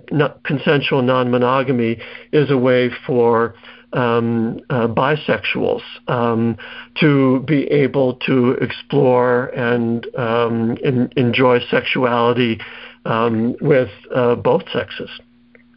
consensual 0.44 1.02
non-monogamy 1.02 1.98
is 2.32 2.50
a 2.50 2.58
way 2.58 2.90
for 3.06 3.54
um, 3.92 4.60
uh, 4.70 4.86
bisexuals 4.86 5.82
um, 6.08 6.56
to 7.00 7.40
be 7.40 7.64
able 7.64 8.14
to 8.26 8.52
explore 8.60 9.46
and 9.46 10.06
um, 10.16 10.76
in, 10.82 11.10
enjoy 11.16 11.58
sexuality 11.70 12.60
um, 13.04 13.56
with 13.60 13.90
uh, 14.14 14.34
both 14.36 14.62
sexes. 14.72 15.10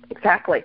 Exactly. 0.09 0.63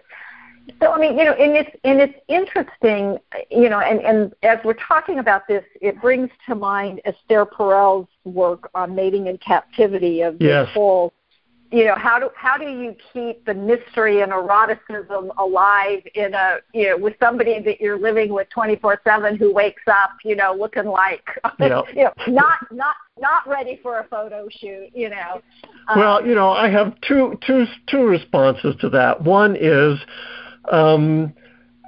So 0.80 0.92
I 0.92 0.98
mean, 0.98 1.18
you 1.18 1.24
know, 1.24 1.32
and 1.32 1.56
it's 1.56 1.70
and 1.84 2.00
it's 2.00 2.14
interesting, 2.28 3.18
you 3.50 3.68
know, 3.68 3.80
and 3.80 4.00
and 4.00 4.34
as 4.42 4.58
we're 4.64 4.74
talking 4.74 5.18
about 5.18 5.48
this, 5.48 5.64
it 5.80 6.00
brings 6.00 6.30
to 6.46 6.54
mind 6.54 7.00
Esther 7.04 7.46
Perel's 7.46 8.06
work 8.24 8.70
on 8.74 8.94
mating 8.94 9.28
in 9.28 9.38
captivity 9.38 10.20
of 10.20 10.36
yes. 10.40 10.66
this 10.66 10.74
whole 10.74 11.12
you 11.70 11.84
know 11.84 11.94
how 11.96 12.18
do 12.18 12.30
how 12.34 12.56
do 12.56 12.64
you 12.64 12.94
keep 13.12 13.44
the 13.44 13.54
mystery 13.54 14.22
and 14.22 14.32
eroticism 14.32 15.30
alive 15.38 16.00
in 16.14 16.34
a 16.34 16.58
you 16.72 16.88
know 16.88 16.96
with 16.96 17.14
somebody 17.20 17.60
that 17.60 17.80
you're 17.80 17.98
living 17.98 18.32
with 18.32 18.48
24/7 18.56 19.38
who 19.38 19.52
wakes 19.52 19.82
up 19.86 20.10
you 20.24 20.34
know 20.34 20.54
looking 20.54 20.86
like 20.86 21.24
yep. 21.60 21.84
you 21.94 22.04
know 22.04 22.12
not 22.26 22.58
not 22.70 22.96
not 23.18 23.46
ready 23.46 23.78
for 23.82 24.00
a 24.00 24.04
photo 24.04 24.48
shoot 24.50 24.88
you 24.94 25.10
know 25.10 25.40
um, 25.88 25.98
well 25.98 26.26
you 26.26 26.34
know 26.34 26.50
i 26.50 26.68
have 26.68 26.98
two 27.02 27.38
two 27.46 27.66
two 27.86 28.04
responses 28.04 28.74
to 28.80 28.88
that 28.88 29.22
one 29.22 29.56
is 29.56 29.98
um 30.70 31.32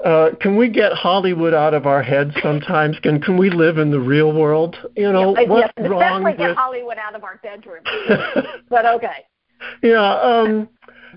uh, 0.04 0.30
can 0.40 0.56
we 0.56 0.66
get 0.66 0.94
Hollywood 0.94 1.52
out 1.52 1.74
of 1.74 1.86
our 1.86 2.02
heads 2.02 2.30
sometimes? 2.42 2.98
Can 3.00 3.20
can 3.20 3.36
we 3.36 3.50
live 3.50 3.76
in 3.76 3.90
the 3.90 4.00
real 4.00 4.32
world? 4.32 4.74
You 4.96 5.12
know, 5.12 5.36
yeah, 5.36 5.46
what's 5.46 5.72
yes, 5.76 5.90
wrong 5.90 6.00
especially 6.00 6.24
with... 6.24 6.38
get 6.38 6.56
Hollywood 6.56 6.96
out 6.96 7.14
of 7.14 7.22
our 7.22 7.38
bedroom. 7.42 7.84
but 8.70 8.86
okay. 8.86 9.26
Yeah, 9.82 10.14
um, 10.20 10.68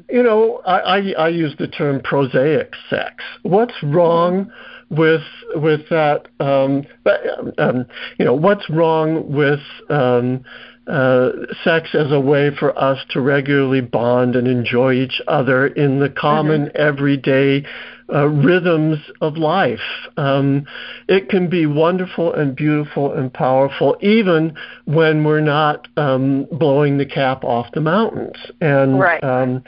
you 0.09 0.23
know, 0.23 0.61
I, 0.65 0.79
I, 0.79 1.11
I 1.11 1.27
use 1.29 1.55
the 1.57 1.67
term 1.67 2.01
prosaic 2.01 2.73
sex. 2.89 3.23
What's 3.43 3.73
wrong 3.83 4.51
with 4.89 5.21
with 5.55 5.89
that? 5.89 6.27
Um, 6.39 6.85
but 7.03 7.21
um, 7.57 7.85
you 8.17 8.25
know, 8.25 8.33
what's 8.33 8.69
wrong 8.69 9.31
with 9.31 9.59
um, 9.89 10.43
uh, 10.87 11.29
sex 11.63 11.89
as 11.93 12.11
a 12.11 12.19
way 12.19 12.51
for 12.59 12.77
us 12.77 12.99
to 13.11 13.21
regularly 13.21 13.81
bond 13.81 14.35
and 14.35 14.47
enjoy 14.47 14.93
each 14.93 15.21
other 15.27 15.67
in 15.67 15.99
the 15.99 16.09
common 16.09 16.65
mm-hmm. 16.65 16.81
everyday 16.81 17.65
uh, 18.11 18.27
rhythms 18.27 18.99
of 19.21 19.37
life. 19.37 19.79
Um, 20.17 20.65
it 21.07 21.29
can 21.29 21.49
be 21.49 21.65
wonderful 21.65 22.33
and 22.33 22.55
beautiful 22.55 23.13
and 23.13 23.33
powerful, 23.33 23.97
even 24.01 24.55
when 24.85 25.23
we're 25.23 25.41
not 25.41 25.87
um, 25.97 26.47
blowing 26.51 26.97
the 26.97 27.05
cap 27.05 27.43
off 27.43 27.67
the 27.73 27.81
mountains. 27.81 28.37
And 28.61 28.99
right. 28.99 29.23
um, 29.23 29.63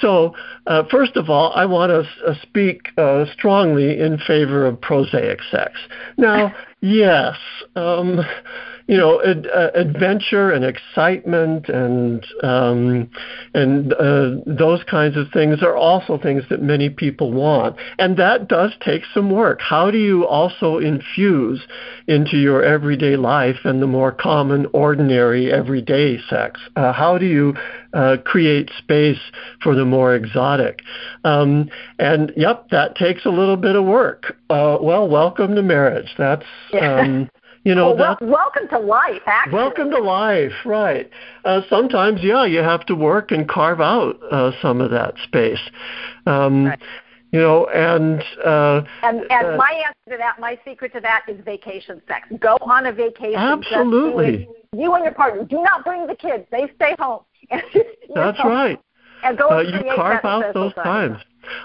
so, 0.00 0.34
uh, 0.66 0.84
first 0.90 1.16
of 1.16 1.28
all, 1.28 1.52
I 1.54 1.66
want 1.66 1.90
to 1.90 2.30
uh, 2.30 2.34
speak 2.42 2.88
uh, 2.96 3.24
strongly 3.32 4.00
in 4.00 4.18
favor 4.18 4.66
of 4.66 4.80
prosaic 4.80 5.40
sex. 5.50 5.72
Now, 6.16 6.54
yes. 6.80 7.36
Um, 7.74 8.20
you 8.86 8.96
know, 8.96 9.22
ad, 9.22 9.46
uh, 9.46 9.70
adventure 9.74 10.50
and 10.50 10.64
excitement 10.64 11.68
and 11.68 12.26
um, 12.42 13.10
and 13.54 13.92
uh, 13.92 14.30
those 14.46 14.82
kinds 14.84 15.16
of 15.16 15.28
things 15.32 15.62
are 15.62 15.76
also 15.76 16.18
things 16.18 16.42
that 16.50 16.62
many 16.62 16.90
people 16.90 17.32
want, 17.32 17.76
and 17.98 18.16
that 18.16 18.48
does 18.48 18.72
take 18.84 19.02
some 19.14 19.30
work. 19.30 19.60
How 19.60 19.90
do 19.90 19.98
you 19.98 20.26
also 20.26 20.78
infuse 20.78 21.62
into 22.06 22.36
your 22.36 22.62
everyday 22.62 23.16
life 23.16 23.60
and 23.64 23.80
the 23.80 23.86
more 23.86 24.12
common, 24.12 24.66
ordinary, 24.72 25.52
everyday 25.52 26.18
sex? 26.28 26.60
Uh, 26.76 26.92
how 26.92 27.18
do 27.18 27.26
you 27.26 27.54
uh, 27.92 28.16
create 28.24 28.70
space 28.78 29.20
for 29.62 29.74
the 29.74 29.84
more 29.84 30.14
exotic? 30.14 30.80
Um, 31.24 31.70
and 31.98 32.32
yep, 32.36 32.68
that 32.70 32.96
takes 32.96 33.24
a 33.24 33.30
little 33.30 33.56
bit 33.56 33.76
of 33.76 33.84
work. 33.84 34.36
Uh, 34.50 34.78
well, 34.80 35.08
welcome 35.08 35.54
to 35.54 35.62
marriage. 35.62 36.12
That's 36.18 36.46
um, 36.80 37.28
you 37.64 37.76
know, 37.76 37.94
well, 37.94 38.16
welcome 38.20 38.66
to 38.68 38.78
life. 38.78 39.22
Actually, 39.26 39.54
welcome 39.54 39.90
to 39.90 40.00
life. 40.00 40.52
Right. 40.64 41.08
Uh, 41.44 41.60
sometimes, 41.70 42.20
yeah, 42.22 42.44
you 42.44 42.58
have 42.58 42.84
to 42.86 42.96
work 42.96 43.30
and 43.30 43.48
carve 43.48 43.80
out 43.80 44.18
uh, 44.32 44.50
some 44.60 44.80
of 44.80 44.90
that 44.90 45.14
space. 45.24 45.60
Um, 46.26 46.66
right. 46.66 46.78
You 47.30 47.40
know, 47.40 47.66
and 47.68 48.22
uh, 48.44 48.82
and 49.02 49.20
and 49.30 49.46
uh, 49.46 49.56
my 49.56 49.82
answer 49.86 50.10
to 50.10 50.16
that, 50.18 50.38
my 50.38 50.58
secret 50.66 50.92
to 50.94 51.00
that 51.00 51.22
is 51.28 51.42
vacation 51.44 52.02
sex. 52.06 52.28
Go 52.40 52.58
on 52.60 52.86
a 52.86 52.92
vacation. 52.92 53.36
Absolutely. 53.36 54.48
You 54.76 54.92
and 54.94 55.04
your 55.04 55.14
partner. 55.14 55.44
Do 55.44 55.62
not 55.62 55.84
bring 55.84 56.06
the 56.06 56.16
kids. 56.16 56.44
They 56.50 56.70
stay 56.74 56.94
home. 56.98 57.20
That's 58.14 58.38
know, 58.38 58.50
right. 58.50 58.80
And 59.24 59.38
go. 59.38 59.48
Uh, 59.48 59.60
you 59.60 59.80
carve 59.94 60.24
out 60.24 60.54
those 60.54 60.74
times. 60.74 61.18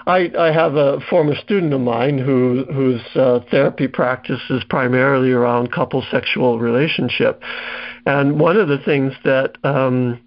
I, 0.06 0.30
I 0.38 0.52
have 0.52 0.74
a 0.74 1.00
former 1.08 1.34
student 1.36 1.72
of 1.72 1.80
mine 1.80 2.18
who 2.18 2.64
whose 2.72 3.02
uh, 3.14 3.40
therapy 3.50 3.88
practice 3.88 4.40
is 4.50 4.62
primarily 4.64 5.30
around 5.30 5.72
couple 5.72 6.04
sexual 6.10 6.58
relationship, 6.58 7.42
and 8.06 8.40
one 8.40 8.56
of 8.56 8.68
the 8.68 8.78
things 8.78 9.12
that 9.24 9.56
um, 9.64 10.20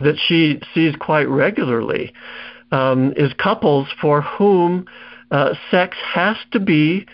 that 0.00 0.16
she 0.26 0.60
sees 0.74 0.94
quite 0.96 1.28
regularly 1.28 2.12
um, 2.72 3.12
is 3.16 3.32
couples 3.34 3.88
for 4.00 4.22
whom 4.22 4.86
uh, 5.30 5.54
sex 5.70 5.96
has 6.14 6.36
to 6.52 6.60
be 6.60 7.06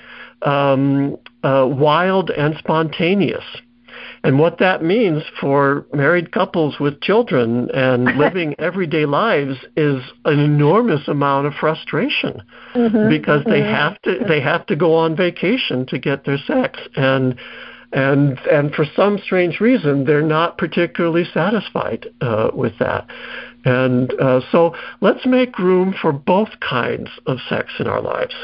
um, 0.42 1.16
uh, 1.42 1.66
wild 1.68 2.30
and 2.30 2.56
spontaneous. 2.58 3.44
And 4.26 4.40
what 4.40 4.58
that 4.58 4.82
means 4.82 5.22
for 5.40 5.86
married 5.92 6.32
couples 6.32 6.80
with 6.80 7.00
children 7.00 7.70
and 7.72 8.04
living 8.18 8.56
everyday 8.58 9.06
lives 9.06 9.56
is 9.76 10.02
an 10.24 10.40
enormous 10.40 11.06
amount 11.06 11.46
of 11.46 11.54
frustration 11.54 12.42
mm-hmm, 12.74 13.08
because 13.08 13.42
mm-hmm. 13.42 13.50
they 13.50 13.60
have 13.60 14.02
to 14.02 14.18
they 14.26 14.40
have 14.40 14.66
to 14.66 14.74
go 14.74 14.94
on 14.94 15.14
vacation 15.14 15.86
to 15.86 15.98
get 16.00 16.24
their 16.24 16.38
sex 16.38 16.80
and 16.96 17.38
and 17.92 18.38
and 18.50 18.74
for 18.74 18.84
some 18.96 19.18
strange 19.24 19.60
reason 19.60 20.04
they're 20.04 20.22
not 20.22 20.58
particularly 20.58 21.24
satisfied 21.32 22.08
uh, 22.20 22.50
with 22.52 22.76
that. 22.80 23.06
And 23.64 24.12
uh, 24.20 24.40
so 24.50 24.74
let's 25.00 25.24
make 25.24 25.56
room 25.58 25.94
for 26.02 26.12
both 26.12 26.50
kinds 26.60 27.10
of 27.26 27.38
sex 27.48 27.72
in 27.78 27.86
our 27.86 28.00
lives. 28.02 28.34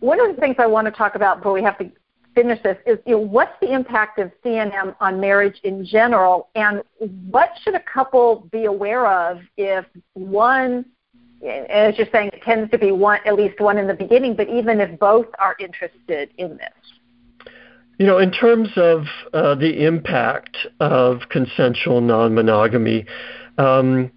One 0.00 0.20
of 0.20 0.34
the 0.34 0.40
things 0.40 0.56
I 0.58 0.66
want 0.66 0.86
to 0.86 0.90
talk 0.90 1.14
about 1.14 1.42
but 1.42 1.54
we 1.54 1.62
have 1.62 1.78
to 1.78 1.90
finish 2.34 2.62
this 2.62 2.76
is 2.86 2.98
you 3.06 3.12
know, 3.12 3.18
what's 3.18 3.52
the 3.60 3.72
impact 3.72 4.18
of 4.18 4.30
CNM 4.44 4.94
on 5.00 5.20
marriage 5.20 5.58
in 5.64 5.84
general, 5.84 6.48
and 6.54 6.82
what 7.30 7.50
should 7.62 7.74
a 7.74 7.82
couple 7.82 8.48
be 8.50 8.64
aware 8.64 9.06
of 9.06 9.40
if 9.56 9.84
one, 10.14 10.84
as 11.42 11.96
you're 11.96 12.08
saying, 12.12 12.30
it 12.32 12.42
tends 12.42 12.70
to 12.70 12.78
be 12.78 12.92
one 12.92 13.20
at 13.24 13.34
least 13.34 13.60
one 13.60 13.78
in 13.78 13.86
the 13.86 13.94
beginning, 13.94 14.34
but 14.34 14.48
even 14.48 14.80
if 14.80 14.98
both 14.98 15.26
are 15.38 15.56
interested 15.58 16.30
in 16.38 16.56
this. 16.56 17.52
You 17.98 18.06
know, 18.06 18.18
in 18.18 18.32
terms 18.32 18.70
of 18.76 19.04
uh, 19.32 19.54
the 19.54 19.84
impact 19.84 20.56
of 20.80 21.20
consensual 21.30 22.00
non-monogamy, 22.00 23.06
um, 23.56 24.10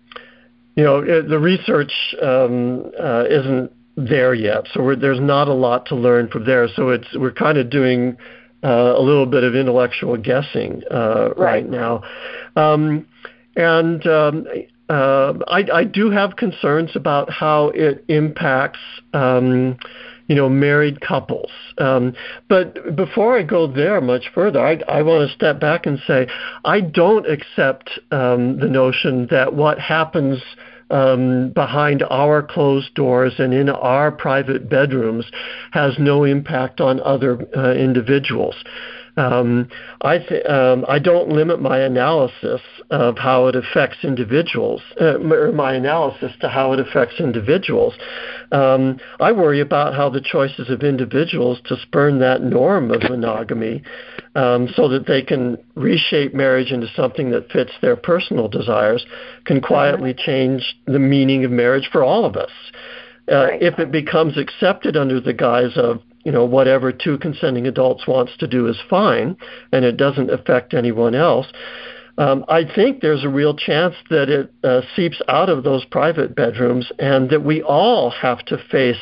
you 0.75 0.84
know, 0.84 1.01
the 1.03 1.39
research 1.39 1.91
um, 2.21 2.91
uh, 2.99 3.25
isn't 3.30 3.71
there 3.97 4.33
yet. 4.33 4.67
So 4.73 4.95
there's 4.95 5.19
not 5.19 5.47
a 5.47 5.53
lot 5.53 5.88
to 5.88 5.95
learn 5.95 6.29
from 6.29 6.45
there. 6.45 6.67
So 6.73 6.89
it's 6.89 7.07
we're 7.15 7.31
kind 7.31 7.57
of 7.57 7.69
doing 7.69 8.15
uh, 8.63 8.93
a 8.95 9.01
little 9.01 9.25
bit 9.25 9.43
of 9.43 9.55
intellectual 9.55 10.15
guessing 10.17 10.83
uh, 10.89 11.29
right. 11.29 11.38
right. 11.38 11.69
now. 11.69 12.03
Um, 12.55 13.07
and 13.55 14.05
um, 14.05 14.45
uh, 14.88 15.33
I, 15.47 15.65
I, 15.73 15.83
do 15.83 16.12
have 16.12 16.36
concerns 16.36 16.91
about 16.95 17.31
how 17.31 17.69
it 17.69 18.05
impacts. 18.07 18.79
Um, 19.13 19.77
you 20.27 20.36
know, 20.36 20.49
married 20.49 20.99
couples. 20.99 21.49
Um, 21.77 22.13
but 22.49 22.95
before 22.95 23.38
I 23.39 23.43
go 23.43 23.65
there 23.65 24.01
much 24.01 24.29
further, 24.36 24.60
I, 24.60 24.81
I 24.88 25.01
want 25.01 25.29
to 25.29 25.33
step 25.33 25.60
back 25.60 25.86
and 25.86 25.99
say 26.05 26.27
I 26.65 26.81
don't 26.81 27.25
accept 27.25 27.89
um, 28.12 28.60
the 28.60 28.67
notion 28.67 29.27
that 29.31 29.53
what 29.53 29.79
happens 29.79 30.41
um, 30.89 31.52
behind 31.54 32.04
our 32.10 32.41
closed 32.41 32.93
doors 32.93 33.34
and 33.39 33.54
in 33.54 33.69
our 33.69 34.12
private 34.12 34.69
bedrooms 34.69 35.26
has 35.71 35.93
no 36.00 36.23
impact 36.23 36.82
on 36.82 37.00
other 37.02 37.47
uh, 37.56 37.73
individuals. 37.73 38.56
Um, 39.17 39.67
I, 40.02 40.19
th- 40.19 40.45
um, 40.45 40.86
I 40.88 41.00
don't 41.00 41.30
limit 41.30 41.60
my 41.60 41.80
analysis 41.80 42.62
of 42.91 43.17
how 43.17 43.47
it 43.47 43.56
affects 43.56 43.97
individuals, 44.04 44.82
uh, 45.02 45.17
or 45.19 45.52
my 45.52 45.73
analysis 45.73 46.32
to 46.41 46.50
how 46.50 46.73
it 46.73 46.80
affects 46.80 47.19
individuals. 47.19 47.95
Um, 48.52 49.00
I 49.19 49.32
worry 49.32 49.60
about 49.60 49.95
how 49.95 50.10
the 50.10 50.21
choices 50.21 50.69
of 50.69 50.84
individuals 50.84 51.60
to 51.65 51.78
spurn 51.82 52.19
that 52.19 52.43
norm 52.43 52.91
of 52.91 53.02
monogamy 53.02 53.82
um, 54.38 54.69
so 54.76 54.88
that 54.88 55.08
they 55.08 55.21
can 55.21 55.58
reshape 55.76 56.34
marriage 56.34 56.71
into 56.71 56.88
something 56.95 57.32
that 57.32 57.52
fits 57.52 57.71
their 57.82 57.95
personal 57.95 58.47
desires 58.47 59.06
can 59.45 59.60
quietly 59.60 60.13
change 60.13 60.78
the 60.86 61.00
meaning 61.00 61.43
of 61.43 61.52
marriage 61.52 61.89
for 61.91 62.04
all 62.04 62.23
of 62.23 62.38
us. 62.38 62.52
Uh, 63.30 63.36
right. 63.36 63.62
If 63.62 63.80
it 63.80 63.91
becomes 63.91 64.38
accepted 64.38 64.95
under 64.95 65.19
the 65.19 65.34
guise 65.34 65.76
of 65.76 66.02
you 66.23 66.34
know, 66.34 66.43
whatever 66.43 66.91
two 66.91 67.17
consenting 67.19 67.67
adults 67.67 68.06
wants 68.06 68.36
to 68.39 68.47
do 68.47 68.67
is 68.67 68.76
fine, 68.89 69.38
and 69.71 69.86
it 69.86 69.95
doesn't 69.95 70.30
affect 70.30 70.73
anyone 70.73 71.15
else. 71.15 71.47
Um, 72.17 72.43
I 72.50 72.63
think 72.65 73.00
there's 73.00 73.23
a 73.23 73.30
real 73.30 73.56
chance 73.56 73.95
that 74.10 74.28
it 74.28 74.52
uh, 74.62 74.82
seeps 74.93 75.21
out 75.30 75.47
of 75.47 75.63
those 75.63 75.86
private 75.86 76.36
bedrooms, 76.36 76.91
and 77.00 77.30
that 77.30 77.45
we 77.45 77.62
all 77.62 78.10
have 78.10 78.43
to 78.47 78.58
face 78.69 79.00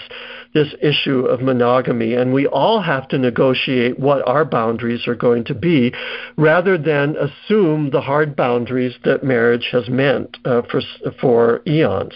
this 0.55 0.73
issue 0.81 1.25
of 1.25 1.41
monogamy, 1.41 2.13
and 2.15 2.33
we 2.33 2.47
all 2.47 2.81
have 2.81 3.07
to 3.09 3.17
negotiate 3.19 3.99
what 3.99 4.27
our 4.27 4.45
boundaries 4.45 5.05
are 5.05 5.13
going 5.13 5.43
to 5.43 5.53
be, 5.53 5.93
rather 6.37 6.77
than 6.77 7.15
assume 7.17 7.91
the 7.91 8.01
hard 8.01 8.35
boundaries 8.35 8.95
that 9.03 9.23
marriage 9.23 9.67
has 9.71 9.87
meant 9.89 10.37
uh, 10.45 10.61
for 10.71 10.81
for 11.21 11.61
eons. 11.67 12.13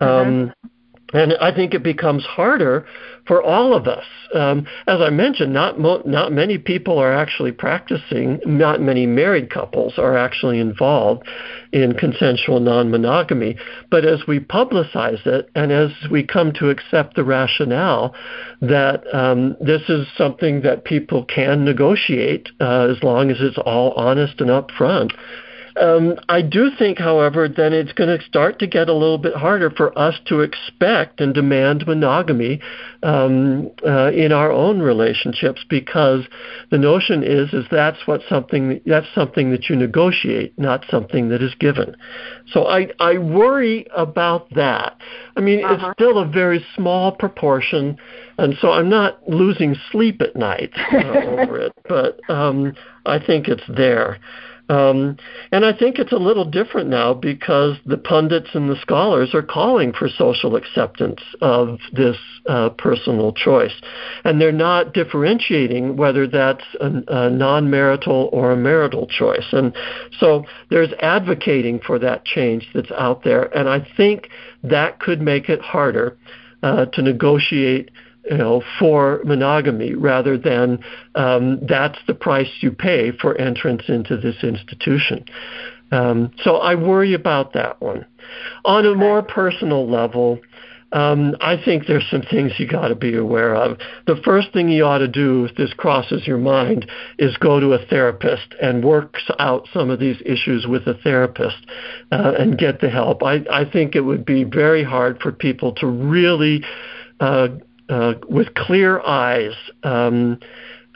Mm-hmm. 0.00 0.04
Um, 0.04 0.52
and 1.12 1.32
I 1.40 1.52
think 1.52 1.74
it 1.74 1.82
becomes 1.82 2.24
harder 2.24 2.86
for 3.26 3.42
all 3.42 3.74
of 3.74 3.86
us. 3.86 4.04
Um, 4.34 4.66
as 4.86 5.00
I 5.00 5.10
mentioned, 5.10 5.52
not 5.52 5.78
mo- 5.78 6.02
not 6.04 6.32
many 6.32 6.58
people 6.58 6.98
are 6.98 7.12
actually 7.12 7.52
practicing. 7.52 8.40
Not 8.46 8.80
many 8.80 9.06
married 9.06 9.50
couples 9.50 9.94
are 9.98 10.16
actually 10.16 10.60
involved 10.60 11.26
in 11.72 11.94
consensual 11.94 12.60
non-monogamy. 12.60 13.56
But 13.90 14.04
as 14.04 14.26
we 14.26 14.40
publicize 14.40 15.26
it, 15.26 15.50
and 15.54 15.72
as 15.72 15.90
we 16.10 16.22
come 16.22 16.52
to 16.54 16.70
accept 16.70 17.16
the 17.16 17.24
rationale 17.24 18.14
that 18.60 19.02
um, 19.14 19.56
this 19.60 19.82
is 19.88 20.06
something 20.16 20.62
that 20.62 20.84
people 20.84 21.24
can 21.24 21.64
negotiate 21.64 22.48
uh, 22.60 22.88
as 22.90 23.02
long 23.02 23.30
as 23.30 23.38
it's 23.40 23.58
all 23.58 23.92
honest 23.92 24.40
and 24.40 24.50
upfront 24.50 25.12
um, 25.76 26.14
I 26.28 26.42
do 26.42 26.70
think, 26.78 26.98
however, 26.98 27.48
that 27.48 27.72
it's 27.72 27.92
going 27.92 28.16
to 28.16 28.24
start 28.24 28.58
to 28.58 28.66
get 28.66 28.88
a 28.88 28.92
little 28.92 29.18
bit 29.18 29.34
harder 29.34 29.70
for 29.70 29.96
us 29.98 30.14
to 30.26 30.40
expect 30.40 31.20
and 31.20 31.34
demand 31.34 31.86
monogamy 31.86 32.60
um, 33.02 33.70
uh, 33.86 34.10
in 34.10 34.32
our 34.32 34.50
own 34.50 34.80
relationships 34.80 35.64
because 35.68 36.24
the 36.70 36.78
notion 36.78 37.22
is 37.22 37.52
is 37.52 37.64
that's 37.70 38.06
what 38.06 38.20
something 38.28 38.80
that's 38.86 39.06
something 39.14 39.50
that 39.50 39.68
you 39.68 39.76
negotiate, 39.76 40.58
not 40.58 40.84
something 40.90 41.28
that 41.28 41.42
is 41.42 41.54
given. 41.58 41.96
So 42.52 42.66
I 42.66 42.88
I 42.98 43.18
worry 43.18 43.86
about 43.94 44.52
that. 44.54 44.96
I 45.36 45.40
mean, 45.40 45.64
uh-huh. 45.64 45.74
it's 45.88 45.96
still 45.96 46.18
a 46.18 46.26
very 46.26 46.64
small 46.74 47.12
proportion, 47.12 47.96
and 48.38 48.54
so 48.60 48.72
I'm 48.72 48.88
not 48.88 49.28
losing 49.28 49.76
sleep 49.90 50.20
at 50.20 50.36
night 50.36 50.72
uh, 50.92 50.96
over 50.96 51.58
it, 51.66 51.72
but 51.88 52.20
um, 52.28 52.74
I 53.06 53.18
think 53.24 53.48
it's 53.48 53.62
there. 53.68 54.18
Um, 54.70 55.16
and 55.50 55.64
I 55.64 55.76
think 55.76 55.98
it's 55.98 56.12
a 56.12 56.16
little 56.16 56.44
different 56.44 56.88
now 56.88 57.12
because 57.12 57.76
the 57.84 57.98
pundits 57.98 58.50
and 58.54 58.70
the 58.70 58.80
scholars 58.80 59.34
are 59.34 59.42
calling 59.42 59.92
for 59.92 60.08
social 60.08 60.54
acceptance 60.54 61.20
of 61.40 61.80
this 61.92 62.16
uh, 62.46 62.68
personal 62.70 63.32
choice. 63.32 63.74
And 64.22 64.40
they're 64.40 64.52
not 64.52 64.94
differentiating 64.94 65.96
whether 65.96 66.28
that's 66.28 66.62
a, 66.80 67.02
a 67.08 67.30
non 67.30 67.68
marital 67.68 68.30
or 68.32 68.52
a 68.52 68.56
marital 68.56 69.08
choice. 69.08 69.46
And 69.50 69.74
so 70.20 70.44
there's 70.70 70.92
advocating 71.00 71.80
for 71.84 71.98
that 71.98 72.24
change 72.24 72.68
that's 72.72 72.92
out 72.92 73.24
there. 73.24 73.42
And 73.56 73.68
I 73.68 73.84
think 73.96 74.28
that 74.62 75.00
could 75.00 75.20
make 75.20 75.48
it 75.48 75.60
harder 75.60 76.16
uh, 76.62 76.84
to 76.86 77.02
negotiate 77.02 77.90
you 78.30 78.36
know, 78.36 78.62
for 78.78 79.20
monogamy 79.24 79.94
rather 79.94 80.38
than 80.38 80.78
um, 81.16 81.58
that's 81.66 81.98
the 82.06 82.14
price 82.14 82.48
you 82.60 82.70
pay 82.70 83.10
for 83.10 83.36
entrance 83.36 83.82
into 83.88 84.16
this 84.16 84.36
institution. 84.44 85.24
Um, 85.90 86.30
so 86.44 86.56
I 86.56 86.76
worry 86.76 87.14
about 87.14 87.54
that 87.54 87.80
one. 87.80 88.06
On 88.64 88.86
a 88.86 88.94
more 88.94 89.22
personal 89.22 89.90
level, 89.90 90.38
um, 90.92 91.36
I 91.40 91.56
think 91.64 91.86
there's 91.86 92.06
some 92.08 92.22
things 92.22 92.52
you 92.58 92.68
got 92.68 92.88
to 92.88 92.94
be 92.94 93.16
aware 93.16 93.54
of. 93.54 93.78
The 94.06 94.20
first 94.24 94.52
thing 94.52 94.68
you 94.68 94.84
ought 94.84 94.98
to 94.98 95.08
do 95.08 95.44
if 95.46 95.56
this 95.56 95.72
crosses 95.76 96.26
your 96.26 96.38
mind 96.38 96.88
is 97.18 97.36
go 97.36 97.58
to 97.58 97.72
a 97.72 97.84
therapist 97.86 98.54
and 98.62 98.84
work 98.84 99.16
out 99.40 99.68
some 99.72 99.90
of 99.90 99.98
these 99.98 100.20
issues 100.24 100.66
with 100.68 100.86
a 100.86 100.94
therapist 100.94 101.58
uh, 102.12 102.34
and 102.38 102.58
get 102.58 102.80
the 102.80 102.90
help. 102.90 103.22
I, 103.24 103.44
I 103.50 103.64
think 103.70 103.96
it 103.96 104.00
would 104.00 104.24
be 104.24 104.44
very 104.44 104.84
hard 104.84 105.20
for 105.20 105.32
people 105.32 105.74
to 105.76 105.86
really 105.86 106.64
uh, 107.20 107.48
uh, 107.90 108.14
with 108.28 108.54
clear 108.54 109.00
eyes 109.00 109.54
um, 109.82 110.38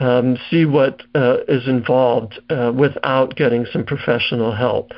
um, 0.01 0.37
see 0.51 0.65
what 0.65 1.03
uh, 1.15 1.39
is 1.49 1.67
involved 1.69 2.41
uh, 2.51 2.73
without 2.75 3.37
getting 3.37 3.67
some 3.73 3.85
professional 3.85 4.55
help. 4.55 4.91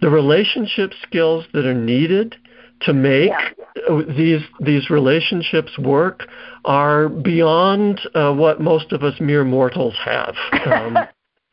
The 0.00 0.10
relationship 0.10 0.92
skills 1.02 1.44
that 1.52 1.66
are 1.66 1.74
needed 1.74 2.36
to 2.82 2.92
make 2.92 3.30
yeah. 3.30 4.00
these 4.16 4.40
these 4.60 4.88
relationships 4.88 5.78
work 5.78 6.26
are 6.64 7.08
beyond 7.08 8.00
uh, 8.14 8.32
what 8.32 8.60
most 8.60 8.92
of 8.92 9.02
us 9.02 9.20
mere 9.20 9.44
mortals 9.44 9.94
have. 10.04 10.34
Um, 10.70 10.98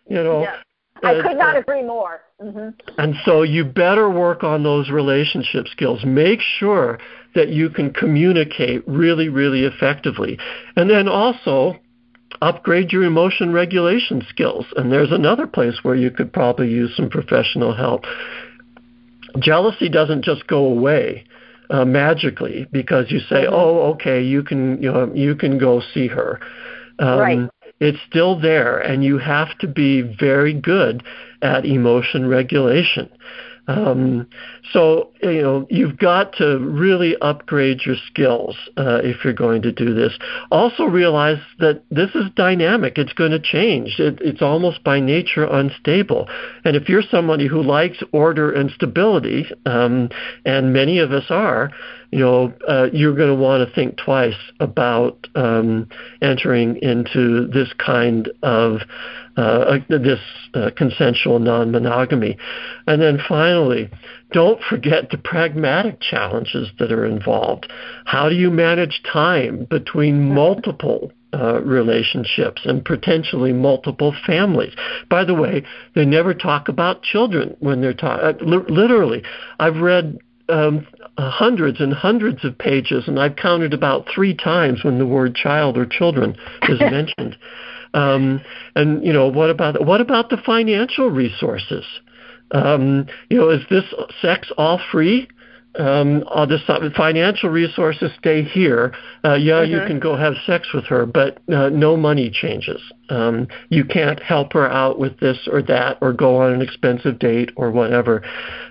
you 0.10 0.24
know, 0.24 0.42
yeah. 0.42 0.58
I 1.04 1.22
could 1.22 1.38
not 1.38 1.58
agree 1.58 1.84
more. 1.84 2.22
Mm-hmm. 2.42 2.70
And 3.00 3.16
so 3.26 3.42
you 3.42 3.66
better 3.66 4.10
work 4.10 4.44
on 4.44 4.64
those 4.64 4.90
relationship 4.90 5.68
skills. 5.68 6.06
Make 6.06 6.40
sure 6.42 7.00
that 7.34 7.50
you 7.50 7.70
can 7.70 7.94
communicate 7.94 8.88
really, 8.88 9.30
really 9.30 9.64
effectively. 9.64 10.38
And 10.76 10.90
then 10.90 11.08
also 11.08 11.78
upgrade 12.42 12.92
your 12.92 13.04
emotion 13.04 13.54
regulation 13.54 14.24
skills. 14.30 14.66
And 14.76 14.92
there's 14.92 15.12
another 15.12 15.48
place 15.48 15.80
where 15.82 15.96
you 15.96 16.12
could 16.12 16.32
probably 16.32 16.70
use 16.70 16.96
some 16.96 17.10
professional 17.10 17.76
help. 17.76 18.06
Jealousy 19.40 19.90
doesn't 19.90 20.24
just 20.24 20.48
go 20.48 20.66
away. 20.66 21.26
Uh, 21.70 21.84
magically, 21.84 22.66
because 22.72 23.12
you 23.12 23.20
say, 23.20 23.44
mm-hmm. 23.44 23.54
"Oh, 23.54 23.92
okay, 23.92 24.24
you 24.24 24.42
can, 24.42 24.82
you 24.82 24.90
know, 24.90 25.12
you 25.14 25.36
can 25.36 25.58
go 25.58 25.82
see 25.94 26.08
her." 26.08 26.40
Um, 26.98 27.20
right 27.20 27.50
it's 27.80 28.00
still 28.08 28.40
there, 28.40 28.80
and 28.80 29.04
you 29.04 29.18
have 29.18 29.58
to 29.60 29.68
be 29.68 30.02
very 30.02 30.54
good 30.54 31.04
at 31.42 31.66
emotion 31.66 32.28
regulation. 32.28 33.10
Um, 33.68 34.28
so 34.72 35.10
you 35.22 35.42
know 35.42 35.68
you've 35.70 35.98
got 35.98 36.34
to 36.38 36.58
really 36.60 37.16
upgrade 37.22 37.82
your 37.86 37.98
skills 38.08 38.56
uh, 38.78 39.02
if 39.04 39.24
you're 39.24 39.34
going 39.34 39.62
to 39.64 39.72
do 39.72 39.94
this. 39.94 40.18
Also 40.52 40.84
realize 40.84 41.40
that 41.60 41.84
this 41.92 42.10
is 42.16 42.26
dynamic; 42.36 42.98
it's 42.98 43.14
going 43.14 43.32
to 43.32 43.40
change. 43.40 43.96
It, 44.00 44.20
it's 44.22 44.42
almost 44.42 44.84
by 44.84 45.00
nature 45.00 45.44
unstable. 45.44 46.30
And 46.64 46.76
if 46.76 46.88
you're 46.88 47.04
somebody 47.04 47.48
who 47.48 47.62
likes 47.62 47.98
order 48.12 48.52
and 48.52 48.72
stability, 48.72 49.46
um, 49.66 50.10
and 50.46 50.72
many 50.72 51.00
of 51.00 51.12
us 51.12 51.26
are, 51.30 51.72
you 52.12 52.20
know, 52.20 52.54
uh, 52.68 52.88
you're 52.94 53.16
going 53.16 53.36
to 53.36 53.36
want 53.36 53.68
to 53.68 53.76
think 53.76 53.98
twice 53.98 54.38
about 54.60 55.28
um, 55.36 55.90
entering 56.22 56.78
into 56.82 57.48
this 57.48 57.70
kind 57.78 58.30
of 58.44 58.80
uh, 59.38 59.78
this 59.88 60.20
uh, 60.54 60.72
consensual 60.76 61.40
non-monogamy. 61.40 62.38
And 62.88 63.02
then 63.02 63.20
finally, 63.28 63.90
don't 64.32 64.62
forget 64.62 65.12
the 65.12 65.18
pragmatic 65.18 66.02
challenges 66.02 66.70
that 66.80 66.92
are 66.92 67.06
involved. 67.06 67.72
How 68.06 68.30
do 68.30 68.36
you 68.36 68.50
manage 68.50 69.02
time 69.12 69.68
between 69.70 70.34
multiple 70.34 71.12
uh, 71.34 71.62
relationships 71.62 72.62
and 72.64 72.86
potentially 72.86 73.52
multiple 73.52 74.16
families. 74.26 74.74
By 75.10 75.26
the 75.26 75.34
way, 75.34 75.62
they 75.94 76.06
never 76.06 76.34
talk 76.34 76.70
about 76.70 77.04
children 77.04 77.56
when 77.60 77.82
they're 77.82 77.94
talking. 77.94 78.26
Uh, 78.26 78.56
literally, 78.70 79.24
I've 79.60 79.76
read 79.76 80.20
um, 80.50 80.88
hundreds 81.18 81.80
and 81.82 81.94
hundreds 81.94 82.46
of 82.46 82.58
pages, 82.58 83.04
and 83.08 83.20
I've 83.20 83.36
counted 83.36 83.74
about 83.74 84.08
three 84.14 84.34
times 84.34 84.84
when 84.84 85.00
the 85.00 85.06
word 85.06 85.36
child 85.36 85.78
or 85.78 85.86
children 85.86 86.38
is 86.70 86.80
mentioned. 86.80 87.38
Um, 87.98 88.42
and 88.76 89.04
you 89.04 89.12
know, 89.12 89.28
what 89.28 89.50
about 89.50 89.84
what 89.86 90.02
about 90.02 90.30
the 90.30 90.38
financial 90.38 91.10
resources? 91.10 91.86
Um, 92.52 93.08
you 93.30 93.38
know, 93.38 93.50
is 93.50 93.64
this 93.70 93.84
sex 94.22 94.52
all 94.58 94.80
free? 94.92 95.28
um, 95.80 96.24
all 96.28 96.48
this 96.48 96.62
financial 96.96 97.50
resources 97.50 98.12
stay 98.18 98.44
here. 98.44 98.94
Uh, 99.24 99.36
yeah, 99.36 99.62
mm-hmm. 99.62 99.72
you 99.72 99.80
can 99.86 100.00
go 100.00 100.16
have 100.16 100.34
sex 100.46 100.74
with 100.74 100.86
her, 100.86 101.06
but 101.06 101.40
uh, 101.54 101.70
no 101.70 101.96
money 101.96 102.30
changes. 102.32 102.82
Um, 103.10 103.48
you 103.70 103.86
can't 103.86 104.22
help 104.22 104.54
her 104.54 104.70
out 104.70 105.00
with 105.00 105.20
this 105.20 105.48
or 105.52 105.62
that, 105.64 105.98
or 106.02 106.14
go 106.14 106.38
on 106.38 106.54
an 106.54 106.62
expensive 106.62 107.20
date 107.20 107.52
or 107.56 107.72
whatever. 107.72 108.24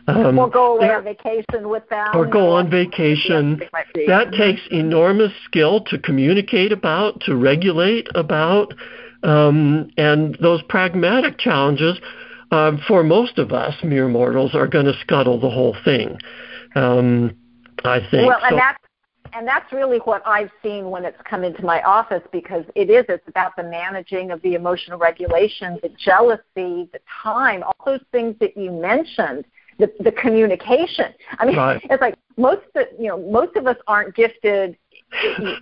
Um, 0.09 0.39
or 0.39 0.51
go 0.51 0.77
away 0.77 0.91
on 0.91 1.05
vacation 1.05 1.69
with 1.69 1.89
them. 1.89 2.09
Or 2.15 2.27
go 2.27 2.51
on 2.51 2.71
vacation. 2.71 3.61
That 4.07 4.33
takes 4.37 4.61
enormous 4.71 5.33
skill 5.45 5.83
to 5.85 5.99
communicate 5.99 6.73
about, 6.73 7.21
to 7.23 7.37
regulate 7.37 8.09
about, 8.15 8.75
um, 9.23 9.91
and 9.97 10.37
those 10.41 10.63
pragmatic 10.69 11.39
challenges. 11.39 11.99
Uh, 12.53 12.77
for 12.87 13.03
most 13.03 13.39
of 13.39 13.51
us, 13.53 13.75
mere 13.83 14.07
mortals, 14.07 14.55
are 14.55 14.69
going 14.69 14.87
to 14.87 14.97
scuttle 15.01 15.41
the 15.41 15.51
whole 15.51 15.77
thing. 15.85 16.17
Um, 16.77 17.37
I 17.85 18.01
think. 18.11 18.29
Well, 18.29 18.39
and 18.43 18.51
so, 18.51 18.57
that's 18.57 18.79
and 19.33 19.47
that's 19.47 19.71
really 19.73 19.99
what 19.99 20.23
I've 20.27 20.51
seen 20.63 20.91
when 20.91 21.05
it's 21.05 21.19
come 21.29 21.45
into 21.45 21.65
my 21.65 21.83
office 21.83 22.23
because 22.33 22.65
it 22.75 22.89
is 22.89 23.05
it's 23.09 23.27
about 23.29 23.57
the 23.57 23.65
managing 23.65 24.31
of 24.31 24.41
the 24.43 24.55
emotional 24.55 24.99
regulation, 24.99 25.79
the 25.83 25.91
jealousy, 25.99 26.89
the 26.93 27.01
time, 27.23 27.63
all 27.63 27.77
those 27.85 28.01
things 28.13 28.37
that 28.41 28.57
you 28.57 28.71
mentioned. 28.71 29.45
The, 29.79 29.93
the 30.01 30.13
communication. 30.13 31.13
I 31.39 31.45
mean, 31.45 31.55
right. 31.55 31.83
it's 31.91 32.01
like 32.01 32.15
most 32.39 32.63
of 32.77 32.87
you 32.99 33.09
know 33.09 33.19
most 33.19 33.57
of 33.57 33.67
us 33.67 33.77
aren't 33.87 34.15
gifted 34.15 34.79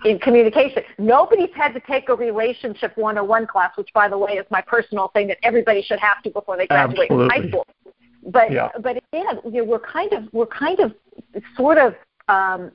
in 0.05 0.19
communication. 0.19 0.83
Nobody's 0.97 1.53
had 1.55 1.73
to 1.73 1.79
take 1.81 2.09
a 2.09 2.15
relationship 2.15 2.97
101 2.97 3.47
class, 3.47 3.71
which, 3.77 3.89
by 3.93 4.07
the 4.07 4.17
way, 4.17 4.33
is 4.33 4.45
my 4.49 4.61
personal 4.61 5.09
thing 5.09 5.27
that 5.27 5.37
everybody 5.43 5.81
should 5.81 5.99
have 5.99 6.21
to 6.23 6.29
before 6.29 6.57
they 6.57 6.67
graduate 6.67 7.09
Absolutely. 7.11 7.29
from 7.29 7.43
high 7.43 7.49
school. 7.49 7.67
But 8.27 8.51
yeah. 8.51 8.69
but 8.81 8.97
again, 8.97 9.39
you 9.45 9.59
know, 9.59 9.63
we're 9.63 9.79
kind 9.79 10.11
of 10.13 10.23
we're 10.33 10.47
kind 10.47 10.79
of 10.79 10.93
sort 11.55 11.77
of 11.77 11.93
um, 12.27 12.71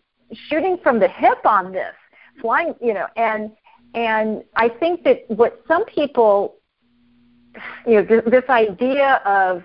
shooting 0.48 0.78
from 0.83 1.00
the 1.00 1.09
hip 1.09 1.44
on 1.44 1.72
this, 1.72 1.94
flying, 2.40 2.74
you 2.80 2.94
know, 2.94 3.06
and 3.16 3.50
and 3.94 4.44
I 4.54 4.68
think 4.68 5.02
that 5.02 5.24
what 5.28 5.61
some 5.66 5.85
people, 5.87 6.54
you 7.85 7.94
know, 7.94 8.04
this, 8.04 8.22
this 8.30 8.48
idea 8.48 9.20
of 9.26 9.64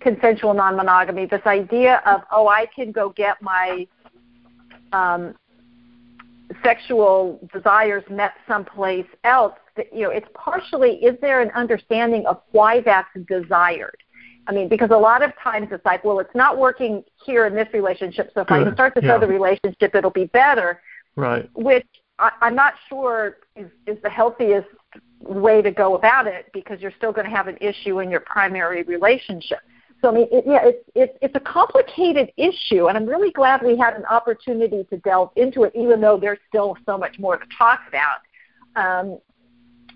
consensual 0.00 0.52
non-monogamy, 0.52 1.24
this 1.24 1.46
idea 1.46 2.02
of 2.04 2.20
oh, 2.30 2.48
I 2.48 2.66
can 2.74 2.92
go 2.92 3.08
get 3.08 3.40
my 3.40 3.86
um, 4.92 5.34
sexual 6.62 7.40
desires 7.52 8.04
met 8.10 8.32
someplace 8.46 9.06
else. 9.24 9.54
That, 9.76 9.92
you 9.92 10.02
know, 10.02 10.10
it's 10.10 10.28
partially 10.34 10.96
is 10.96 11.18
there 11.20 11.40
an 11.40 11.50
understanding 11.50 12.26
of 12.26 12.40
why 12.52 12.80
that's 12.80 13.08
desired 13.28 13.96
I 14.46 14.52
mean, 14.52 14.68
because 14.68 14.90
a 14.90 14.96
lot 14.96 15.22
of 15.22 15.32
times 15.42 15.68
it's 15.70 15.84
like, 15.84 16.04
well, 16.04 16.18
it's 16.18 16.34
not 16.34 16.58
working 16.58 17.02
here 17.24 17.46
in 17.46 17.54
this 17.54 17.68
relationship, 17.72 18.30
so 18.34 18.42
if 18.42 18.48
Good. 18.48 18.54
I 18.54 18.64
can 18.64 18.74
start 18.74 18.94
this 18.94 19.04
yeah. 19.04 19.14
other 19.14 19.26
relationship, 19.26 19.94
it'll 19.94 20.10
be 20.10 20.26
better. 20.26 20.80
Right. 21.16 21.48
Which 21.54 21.86
I, 22.18 22.30
I'm 22.40 22.54
not 22.54 22.74
sure 22.88 23.38
is, 23.56 23.70
is 23.86 23.96
the 24.02 24.10
healthiest 24.10 24.68
way 25.20 25.62
to 25.62 25.70
go 25.70 25.96
about 25.96 26.26
it 26.26 26.46
because 26.52 26.80
you're 26.80 26.92
still 26.96 27.12
going 27.12 27.24
to 27.24 27.34
have 27.34 27.48
an 27.48 27.56
issue 27.60 28.00
in 28.00 28.10
your 28.10 28.20
primary 28.20 28.82
relationship. 28.82 29.60
So 30.04 30.10
I 30.10 30.12
mean, 30.12 30.28
it, 30.30 30.44
yeah, 30.46 30.60
it's 30.62 30.90
it's 30.94 31.18
it's 31.22 31.34
a 31.34 31.40
complicated 31.40 32.30
issue, 32.36 32.88
and 32.88 32.98
I'm 32.98 33.06
really 33.06 33.30
glad 33.30 33.62
we 33.62 33.74
had 33.78 33.94
an 33.94 34.04
opportunity 34.04 34.84
to 34.90 34.98
delve 34.98 35.30
into 35.34 35.62
it, 35.62 35.72
even 35.74 35.98
though 36.02 36.18
there's 36.18 36.40
still 36.46 36.76
so 36.84 36.98
much 36.98 37.18
more 37.18 37.38
to 37.38 37.46
talk 37.56 37.80
about 37.88 38.18
um, 38.76 39.18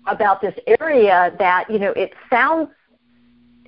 about 0.07 0.41
this 0.41 0.55
area. 0.81 1.31
That 1.37 1.69
you 1.69 1.77
know, 1.77 1.91
it 1.91 2.13
sounds 2.27 2.69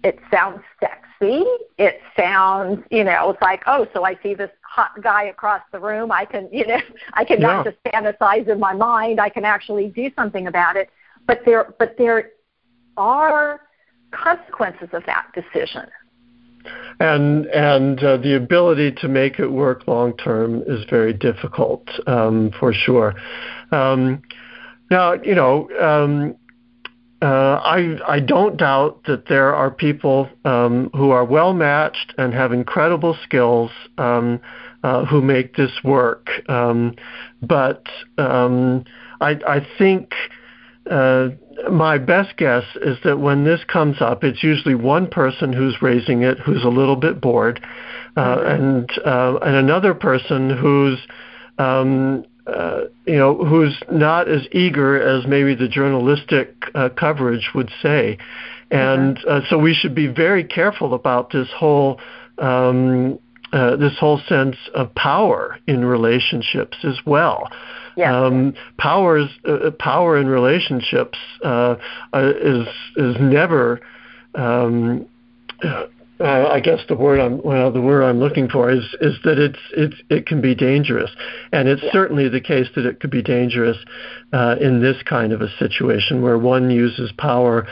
it 0.04 0.18
sounds 0.32 0.62
sexy. 0.80 1.44
It 1.78 2.02
sounds, 2.18 2.84
you 2.90 3.04
know, 3.04 3.30
it's 3.30 3.42
like, 3.44 3.62
oh, 3.68 3.86
so 3.94 4.04
I 4.04 4.18
see 4.24 4.34
this 4.34 4.50
hot 4.64 5.00
guy 5.04 5.26
across 5.26 5.62
the 5.72 5.80
room. 5.80 6.12
I 6.12 6.26
can, 6.26 6.50
you 6.52 6.66
know, 6.66 6.80
I 7.14 7.24
can 7.24 7.40
yeah. 7.40 7.48
not 7.48 7.66
just 7.66 7.78
fantasize 7.84 8.48
in 8.48 8.60
my 8.60 8.74
mind. 8.74 9.20
I 9.20 9.30
can 9.30 9.46
actually 9.46 9.90
do 9.90 10.10
something 10.16 10.48
about 10.48 10.76
it. 10.76 10.90
But 11.28 11.42
there, 11.46 11.76
but 11.78 12.00
there 12.00 12.32
are 12.98 13.62
consequences 14.10 14.90
of 14.92 15.04
that 15.06 15.28
decision. 15.36 15.88
And 17.00 17.46
and 17.48 18.04
uh, 18.04 18.18
the 18.18 18.36
ability 18.36 18.92
to 19.02 19.08
make 19.08 19.40
it 19.40 19.48
work 19.48 19.88
long 19.88 20.16
term 20.18 20.62
is 20.68 20.86
very 20.90 21.14
difficult, 21.14 21.88
um, 22.08 22.52
for 22.60 22.74
sure. 22.74 23.16
Um, 23.72 24.22
now, 24.92 25.14
you 25.14 25.34
know, 25.34 25.70
um, 25.80 26.36
uh, 27.22 27.62
I 27.64 27.98
I 28.08 28.20
don't 28.20 28.58
doubt 28.58 29.04
that 29.06 29.28
there 29.28 29.54
are 29.54 29.70
people 29.72 30.28
um, 30.44 30.90
who 30.94 31.12
are 31.12 31.24
well 31.24 31.54
matched 31.54 32.14
and 32.18 32.34
have 32.34 32.52
incredible 32.52 33.16
skills 33.24 33.72
um, 33.98 34.40
uh, 34.84 35.06
who 35.06 35.22
make 35.22 35.56
this 35.56 35.72
work. 35.84 36.30
Um, 36.50 36.96
but 37.42 37.86
um, 38.18 38.86
I 39.22 39.40
I 39.48 39.68
think 39.78 40.14
uh, 40.90 41.30
my 41.70 41.98
best 41.98 42.38
guess 42.38 42.64
is 42.78 42.98
that 43.04 43.20
when 43.20 43.44
this 43.44 43.62
comes 43.66 43.98
up, 44.02 44.24
it's 44.24 44.44
usually 44.44 44.76
one 44.76 45.08
person 45.08 45.54
who's 45.54 45.82
raising 45.82 46.24
it 46.24 46.40
who's 46.40 46.64
a 46.64 46.70
little 46.70 46.96
bit 46.96 47.22
bored, 47.22 47.60
uh, 48.16 48.38
mm-hmm. 48.38 48.48
and 48.48 48.92
uh, 49.06 49.38
and 49.42 49.56
another 49.56 49.94
person 49.94 50.50
who's 50.50 51.00
um, 51.58 52.26
uh, 52.48 52.82
you 53.06 53.18
know 53.18 53.36
who's 53.38 53.78
not 53.92 54.28
as 54.28 54.42
eager 54.52 55.00
as 55.00 55.28
maybe 55.28 55.54
the 55.54 55.68
journalistic 55.68 56.56
uh, 56.74 56.90
coverage 56.90 57.52
would 57.54 57.70
say, 57.82 58.18
and 58.72 59.18
mm-hmm. 59.18 59.30
uh, 59.30 59.42
so 59.50 59.58
we 59.58 59.74
should 59.74 59.94
be 59.94 60.08
very 60.08 60.44
careful 60.44 60.94
about 60.94 61.32
this 61.32 61.48
whole. 61.56 62.00
Um, 62.38 63.20
uh, 63.54 63.76
this 63.76 63.98
whole 64.00 64.22
sense 64.30 64.56
of 64.74 64.96
power 64.96 65.58
in 65.68 65.84
relationships 65.84 66.78
as 66.86 66.98
well. 67.06 67.50
Yes. 67.96 68.14
Um, 68.14 68.54
powers, 68.78 69.30
uh, 69.48 69.72
power 69.80 70.18
in 70.18 70.28
relationships 70.28 71.18
uh, 71.44 71.76
uh, 72.14 72.32
is 72.42 72.68
is 72.96 73.16
never. 73.20 73.82
Um, 74.36 75.08
uh, 75.64 76.48
I 76.52 76.60
guess 76.60 76.80
the 76.88 76.96
word 76.96 77.20
I'm 77.20 77.42
well, 77.42 77.72
the 77.72 77.82
word 77.82 78.04
I'm 78.04 78.20
looking 78.20 78.48
for 78.48 78.70
is 78.70 78.84
is 79.02 79.16
that 79.24 79.40
it's 79.40 79.60
it's 79.76 79.96
it 80.10 80.28
can 80.28 80.40
be 80.40 80.54
dangerous, 80.54 81.10
and 81.52 81.68
it's 81.68 81.82
yeah. 81.82 81.92
certainly 81.92 82.30
the 82.30 82.42
case 82.42 82.68
that 82.76 82.86
it 82.86 83.00
could 83.00 83.10
be 83.10 83.24
dangerous 83.24 83.78
uh, 84.32 84.56
in 84.62 84.82
this 84.82 84.98
kind 85.04 85.34
of 85.34 85.42
a 85.42 85.50
situation 85.58 86.22
where 86.22 86.38
one 86.38 86.70
uses 86.70 87.12
power 87.18 87.68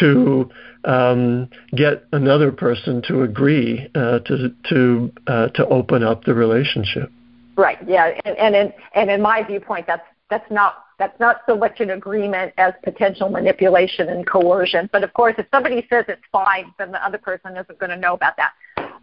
to 0.00 0.50
um, 0.84 1.48
get 1.76 2.04
another 2.12 2.50
person 2.50 3.02
to 3.06 3.22
agree 3.22 3.88
uh, 3.94 4.18
to 4.20 4.52
to 4.68 5.12
uh, 5.28 5.48
to 5.48 5.66
open 5.66 6.02
up 6.02 6.24
the 6.24 6.34
relationship. 6.34 7.12
Right. 7.56 7.78
Yeah. 7.86 8.18
And, 8.24 8.36
and 8.36 8.54
in 8.54 8.72
and 8.94 9.10
in 9.10 9.20
my 9.20 9.42
viewpoint, 9.42 9.86
that's 9.86 10.06
that's 10.30 10.50
not 10.50 10.84
that's 10.98 11.18
not 11.18 11.42
so 11.46 11.56
much 11.56 11.80
an 11.80 11.90
agreement 11.90 12.52
as 12.58 12.74
potential 12.84 13.28
manipulation 13.28 14.08
and 14.08 14.26
coercion. 14.26 14.88
But 14.92 15.02
of 15.02 15.12
course, 15.12 15.34
if 15.36 15.46
somebody 15.50 15.86
says 15.90 16.04
it's 16.08 16.22
fine, 16.30 16.72
then 16.78 16.92
the 16.92 17.04
other 17.04 17.18
person 17.18 17.56
isn't 17.56 17.78
going 17.78 17.90
to 17.90 17.96
know 17.96 18.14
about 18.14 18.36
that. 18.36 18.52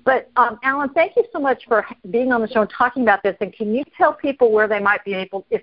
But 0.06 0.32
um, 0.38 0.60
Alan, 0.64 0.90
thank 0.94 1.16
you 1.16 1.26
so 1.34 1.40
much 1.40 1.64
for 1.68 1.86
being 2.10 2.32
on 2.32 2.42
the 2.42 2.48
show 2.48 2.62
and 2.62 2.70
talking 2.76 3.04
about 3.04 3.22
this. 3.22 3.36
And 3.42 3.54
can 3.54 3.76
you 3.76 3.84
tell 3.98 4.14
people 4.14 4.52
where 4.52 4.68
they 4.68 4.80
might 4.80 5.04
be 5.04 5.14
able 5.14 5.46
if, 5.50 5.62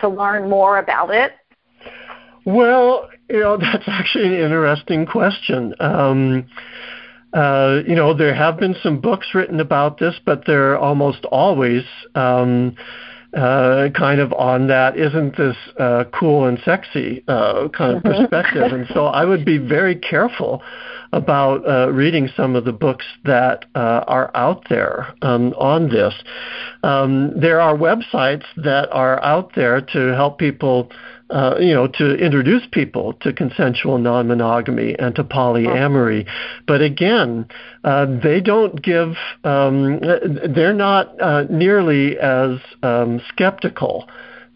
to 0.00 0.08
learn 0.08 0.50
more 0.50 0.78
about 0.78 1.10
it? 1.10 1.32
Well, 2.44 3.08
you 3.28 3.40
know 3.40 3.56
that's 3.60 3.84
actually 3.86 4.26
an 4.26 4.32
interesting 4.42 5.06
question. 5.06 5.74
Um, 5.80 6.46
uh, 7.32 7.80
you 7.86 7.94
know, 7.94 8.14
there 8.14 8.34
have 8.34 8.58
been 8.58 8.74
some 8.82 9.00
books 9.00 9.28
written 9.34 9.60
about 9.60 9.98
this, 9.98 10.14
but 10.24 10.44
they're 10.46 10.78
almost 10.78 11.24
always 11.26 11.82
um, 12.14 12.74
uh, 13.34 13.88
kind 13.94 14.20
of 14.20 14.32
on 14.32 14.68
that 14.68 14.96
isn't 14.96 15.36
this 15.36 15.56
uh, 15.78 16.04
cool 16.18 16.46
and 16.46 16.58
sexy 16.64 17.22
uh, 17.28 17.68
kind 17.68 17.96
of 17.96 18.02
mm-hmm. 18.02 18.22
perspective. 18.22 18.72
and 18.72 18.86
so 18.94 19.06
I 19.06 19.24
would 19.24 19.44
be 19.44 19.58
very 19.58 19.94
careful 19.94 20.62
about 21.12 21.68
uh, 21.68 21.90
reading 21.92 22.28
some 22.36 22.56
of 22.56 22.64
the 22.64 22.72
books 22.72 23.04
that 23.24 23.66
uh, 23.74 24.04
are 24.06 24.30
out 24.34 24.64
there 24.70 25.14
um, 25.22 25.52
on 25.58 25.90
this. 25.90 26.14
Um, 26.82 27.38
there 27.38 27.60
are 27.60 27.76
websites 27.76 28.44
that 28.56 28.88
are 28.92 29.22
out 29.22 29.54
there 29.54 29.80
to 29.80 30.14
help 30.14 30.38
people 30.38 30.90
uh, 31.30 31.56
you 31.58 31.74
know, 31.74 31.86
to 31.86 32.14
introduce 32.14 32.62
people 32.72 33.12
to 33.14 33.32
consensual 33.32 33.98
non-monogamy 33.98 34.98
and 34.98 35.14
to 35.14 35.24
polyamory. 35.24 36.26
But 36.66 36.80
again, 36.80 37.46
uh, 37.84 38.06
they 38.22 38.40
don't 38.40 38.82
give, 38.82 39.14
um, 39.44 40.00
they're 40.00 40.72
not 40.72 41.20
uh, 41.20 41.44
nearly 41.50 42.18
as 42.18 42.58
um, 42.82 43.20
skeptical 43.28 44.08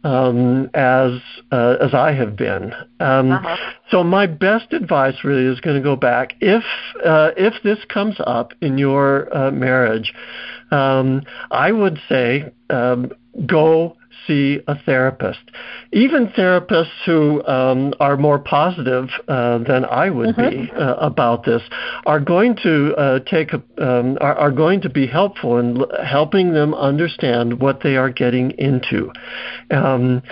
um, 0.04 0.68
as 0.74 1.20
uh, 1.52 1.76
as 1.80 1.94
I 1.94 2.12
have 2.12 2.36
been. 2.36 2.72
Um, 3.00 3.32
uh-huh. 3.32 3.56
So 3.90 4.02
my 4.02 4.26
best 4.26 4.72
advice 4.72 5.16
really 5.22 5.44
is 5.44 5.60
going 5.60 5.76
to 5.76 5.82
go 5.82 5.96
back 5.96 6.34
if 6.40 6.64
uh, 7.04 7.30
if 7.36 7.54
this 7.62 7.78
comes 7.88 8.16
up 8.26 8.52
in 8.60 8.78
your 8.78 9.34
uh, 9.36 9.50
marriage, 9.50 10.12
um, 10.70 11.22
I 11.50 11.70
would 11.70 12.00
say 12.08 12.52
um, 12.70 13.12
go 13.46 13.96
see 14.26 14.60
a 14.66 14.78
therapist. 14.84 15.40
Even 15.92 16.28
therapists 16.28 17.04
who 17.04 17.44
um, 17.46 17.94
are 18.00 18.16
more 18.16 18.38
positive 18.38 19.08
uh, 19.28 19.58
than 19.58 19.84
I 19.84 20.10
would 20.10 20.36
mm-hmm. 20.36 20.64
be 20.64 20.70
uh, 20.72 20.94
about 20.94 21.44
this 21.44 21.62
are 22.06 22.20
going 22.20 22.56
to 22.62 22.94
uh, 22.96 23.18
take 23.20 23.52
a, 23.52 23.62
um, 23.78 24.18
are, 24.20 24.34
are 24.34 24.52
going 24.52 24.80
to 24.82 24.90
be 24.90 25.06
helpful 25.06 25.58
in 25.58 25.78
l- 25.78 26.04
helping 26.04 26.52
them 26.52 26.74
understand 26.74 27.60
what 27.60 27.82
they 27.82 27.96
are 27.96 28.10
getting 28.10 28.52
into. 28.52 29.10
Um, 29.70 30.22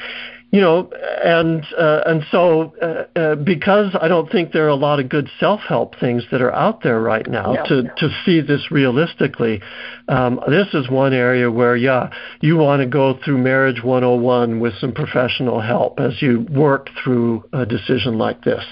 you 0.52 0.60
know, 0.60 0.90
and 1.24 1.64
uh, 1.78 2.02
and 2.06 2.24
so 2.30 2.74
uh, 2.82 3.18
uh, 3.18 3.34
because 3.36 3.94
I 4.00 4.08
don't 4.08 4.30
think 4.30 4.52
there 4.52 4.64
are 4.64 4.68
a 4.68 4.74
lot 4.74 4.98
of 4.98 5.08
good 5.08 5.28
self-help 5.38 5.98
things 6.00 6.24
that 6.32 6.42
are 6.42 6.52
out 6.52 6.82
there 6.82 7.00
right 7.00 7.26
now 7.28 7.52
no, 7.52 7.64
to 7.66 7.82
no. 7.82 7.90
to 7.98 8.08
see 8.24 8.40
this 8.40 8.70
realistically. 8.70 9.60
Um, 10.08 10.40
this 10.48 10.66
is 10.74 10.90
one 10.90 11.12
area 11.12 11.50
where 11.50 11.76
yeah, 11.76 12.10
you 12.40 12.56
want 12.56 12.80
to 12.80 12.86
go 12.86 13.18
through 13.24 13.38
marriage 13.38 13.82
101 13.84 14.58
with 14.58 14.74
some 14.80 14.92
professional 14.92 15.60
help 15.60 16.00
as 16.00 16.20
you 16.20 16.46
work 16.50 16.88
through 17.02 17.44
a 17.52 17.64
decision 17.64 18.18
like 18.18 18.42
this. 18.42 18.64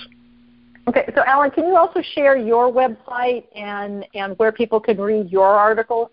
Okay, 0.89 1.05
so 1.15 1.23
Alan, 1.27 1.51
can 1.51 1.67
you 1.67 1.77
also 1.77 2.03
share 2.15 2.37
your 2.37 2.73
website 2.73 3.45
and 3.55 4.05
and 4.15 4.37
where 4.39 4.51
people 4.51 4.81
can 4.81 5.01
read 5.01 5.31
your 5.31 5.47
articles? 5.47 6.09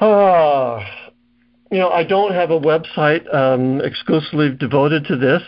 Ah, 0.00 1.09
you 1.70 1.78
know, 1.78 1.90
I 1.90 2.04
don't 2.04 2.32
have 2.32 2.50
a 2.50 2.58
website 2.58 3.32
um, 3.32 3.80
exclusively 3.80 4.50
devoted 4.50 5.04
to 5.06 5.16
this. 5.16 5.42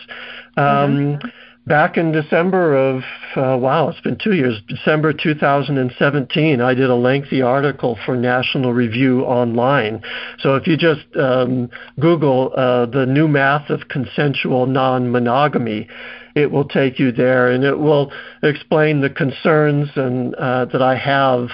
Um, 0.55 1.19
mm-hmm. 1.19 1.27
Back 1.65 1.95
in 1.95 2.11
December 2.11 2.75
of, 2.75 3.03
uh, 3.37 3.57
wow, 3.57 3.87
it's 3.87 4.01
been 4.01 4.17
two 4.21 4.33
years, 4.33 4.61
December 4.67 5.13
2017, 5.13 6.59
I 6.59 6.73
did 6.73 6.89
a 6.89 6.95
lengthy 6.95 7.41
article 7.41 7.97
for 8.05 8.17
National 8.17 8.73
Review 8.73 9.21
Online. 9.21 10.01
So 10.39 10.55
if 10.55 10.67
you 10.67 10.75
just 10.75 11.05
um, 11.17 11.69
Google 12.01 12.51
uh, 12.57 12.85
the 12.87 13.05
new 13.05 13.29
math 13.29 13.69
of 13.69 13.87
consensual 13.87 14.65
non 14.65 15.09
monogamy, 15.09 15.87
it 16.35 16.51
will 16.51 16.67
take 16.67 16.99
you 16.99 17.13
there 17.13 17.49
and 17.49 17.63
it 17.63 17.79
will 17.79 18.11
explain 18.41 18.99
the 18.99 19.09
concerns 19.09 19.87
and 19.95 20.35
uh, 20.35 20.65
that 20.65 20.81
I 20.81 20.97
have 20.97 21.47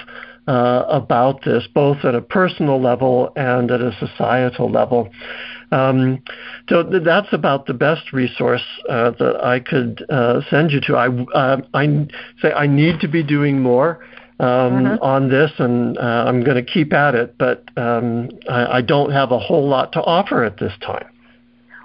uh, 0.50 0.84
about 0.88 1.44
this, 1.44 1.68
both 1.72 1.98
at 2.04 2.16
a 2.16 2.20
personal 2.20 2.82
level 2.82 3.32
and 3.36 3.70
at 3.70 3.80
a 3.80 3.92
societal 4.00 4.68
level. 4.68 5.08
Um, 5.70 6.24
so 6.68 6.82
th- 6.82 7.04
that's 7.04 7.32
about 7.32 7.66
the 7.66 7.74
best 7.74 8.12
resource 8.12 8.64
uh, 8.88 9.12
that 9.12 9.44
I 9.44 9.60
could 9.60 10.04
uh, 10.10 10.40
send 10.50 10.72
you 10.72 10.80
to. 10.88 10.96
I, 10.96 11.06
uh, 11.06 11.60
I 11.72 12.08
say 12.42 12.52
I 12.52 12.66
need 12.66 12.98
to 12.98 13.06
be 13.06 13.22
doing 13.22 13.62
more 13.62 14.04
um, 14.40 14.46
mm-hmm. 14.48 15.02
on 15.02 15.28
this, 15.28 15.52
and 15.58 15.96
uh, 15.96 16.24
I'm 16.26 16.42
going 16.42 16.56
to 16.56 16.68
keep 16.68 16.92
at 16.92 17.14
it, 17.14 17.38
but 17.38 17.62
um, 17.76 18.30
I, 18.48 18.78
I 18.78 18.82
don't 18.82 19.12
have 19.12 19.30
a 19.30 19.38
whole 19.38 19.68
lot 19.68 19.92
to 19.92 20.02
offer 20.02 20.42
at 20.42 20.58
this 20.58 20.72
time. 20.84 21.06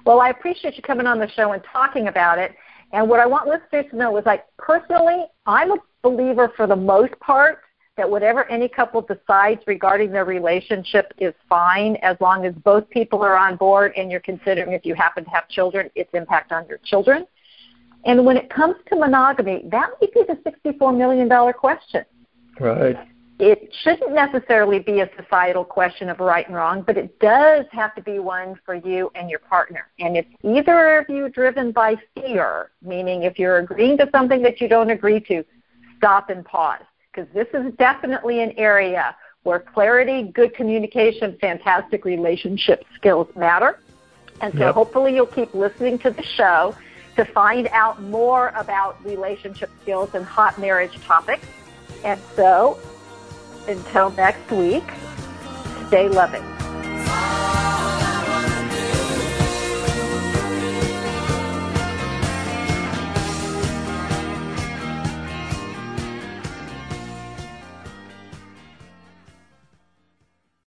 Well, 0.08 0.22
I 0.22 0.30
appreciate 0.30 0.76
you 0.76 0.82
coming 0.82 1.06
on 1.06 1.20
the 1.20 1.30
show 1.30 1.52
and 1.52 1.62
talking 1.72 2.08
about 2.08 2.40
it. 2.40 2.56
And 2.94 3.08
what 3.08 3.20
I 3.20 3.28
want 3.28 3.48
listeners 3.48 3.86
to 3.92 3.96
know 3.96 4.18
is 4.18 4.26
like 4.26 4.46
personally, 4.58 5.26
I'm 5.46 5.72
a 5.72 5.78
believer 6.02 6.52
for 6.56 6.66
the 6.66 6.76
most 6.76 7.20
part 7.20 7.60
that 7.98 8.10
whatever 8.10 8.50
any 8.50 8.68
couple 8.68 9.02
decides 9.02 9.62
regarding 9.68 10.12
their 10.12 10.26
relationship 10.26 11.14
is 11.18 11.34
fine 11.48 11.96
as 11.98 12.18
long 12.20 12.46
as 12.46 12.54
both 12.56 12.90
people 12.90 13.22
are 13.22 13.38
on 13.38 13.56
board 13.56 13.94
and 13.96 14.12
you're 14.12 14.20
considering 14.20 14.74
if 14.74 14.86
you 14.86 14.94
happen 14.94 15.24
to 15.24 15.30
have 15.30 15.48
children, 15.48 15.90
its 15.96 16.10
impact 16.14 16.52
on 16.52 16.68
your 16.68 16.80
children. 16.80 17.26
And 18.04 18.26
when 18.26 18.38
it 18.38 18.50
comes 18.50 18.76
to 18.90 18.96
monogamy, 18.98 19.64
that 19.72 19.92
might 20.00 20.14
be 20.14 20.24
the 20.28 20.36
$64 20.70 20.96
million 20.96 21.54
question. 21.54 22.04
Right. 22.60 22.98
It 23.38 23.74
shouldn't 23.84 24.14
necessarily 24.14 24.80
be 24.80 25.02
a 25.02 25.10
societal 25.22 25.66
question 25.66 26.10
of 26.10 26.20
right 26.20 26.46
and 26.48 26.56
wrong, 26.56 26.84
but 26.84 26.98
it 26.98 27.20
does 27.20 27.66
have 27.72 27.94
to 27.96 28.02
be 28.02 28.20
one 28.20 28.58
for 28.66 28.76
you 28.76 29.12
and 29.16 29.30
your 29.30 29.40
partner. 29.40 29.88
And 30.00 30.16
if 30.16 30.26
either 30.44 31.00
of 31.00 31.10
you 31.10 31.28
driven 31.30 31.72
by 31.72 31.96
fear, 32.14 32.72
meaning 32.82 33.24
if 33.24 33.38
you're 33.38 33.58
agreeing 33.58 33.98
to 33.98 34.10
something 34.14 34.42
that 34.44 34.62
you 34.62 34.70
don't 34.70 34.90
agree 34.90 35.20
to, 35.22 35.44
stop 35.98 36.30
and 36.30 36.46
pause 36.46 36.84
because 37.16 37.32
this 37.34 37.48
is 37.54 37.74
definitely 37.76 38.42
an 38.42 38.52
area 38.58 39.16
where 39.44 39.60
clarity, 39.60 40.24
good 40.24 40.54
communication, 40.54 41.38
fantastic 41.40 42.04
relationship 42.04 42.84
skills 42.96 43.28
matter. 43.36 43.80
And 44.42 44.54
so 44.54 44.60
yep. 44.60 44.74
hopefully 44.74 45.16
you'll 45.16 45.28
keep 45.28 45.54
listening 45.54 45.98
to 46.00 46.10
the 46.10 46.24
show 46.24 46.76
to 47.16 47.24
find 47.24 47.68
out 47.68 48.02
more 48.02 48.50
about 48.50 49.04
relationship 49.06 49.70
skills 49.82 50.14
and 50.14 50.26
hot 50.26 50.60
marriage 50.60 51.00
topics. 51.04 51.48
And 52.04 52.20
so 52.36 52.80
until 53.68 54.10
next 54.12 54.52
week, 54.52 54.84
stay 55.88 56.10
loving. 56.10 56.44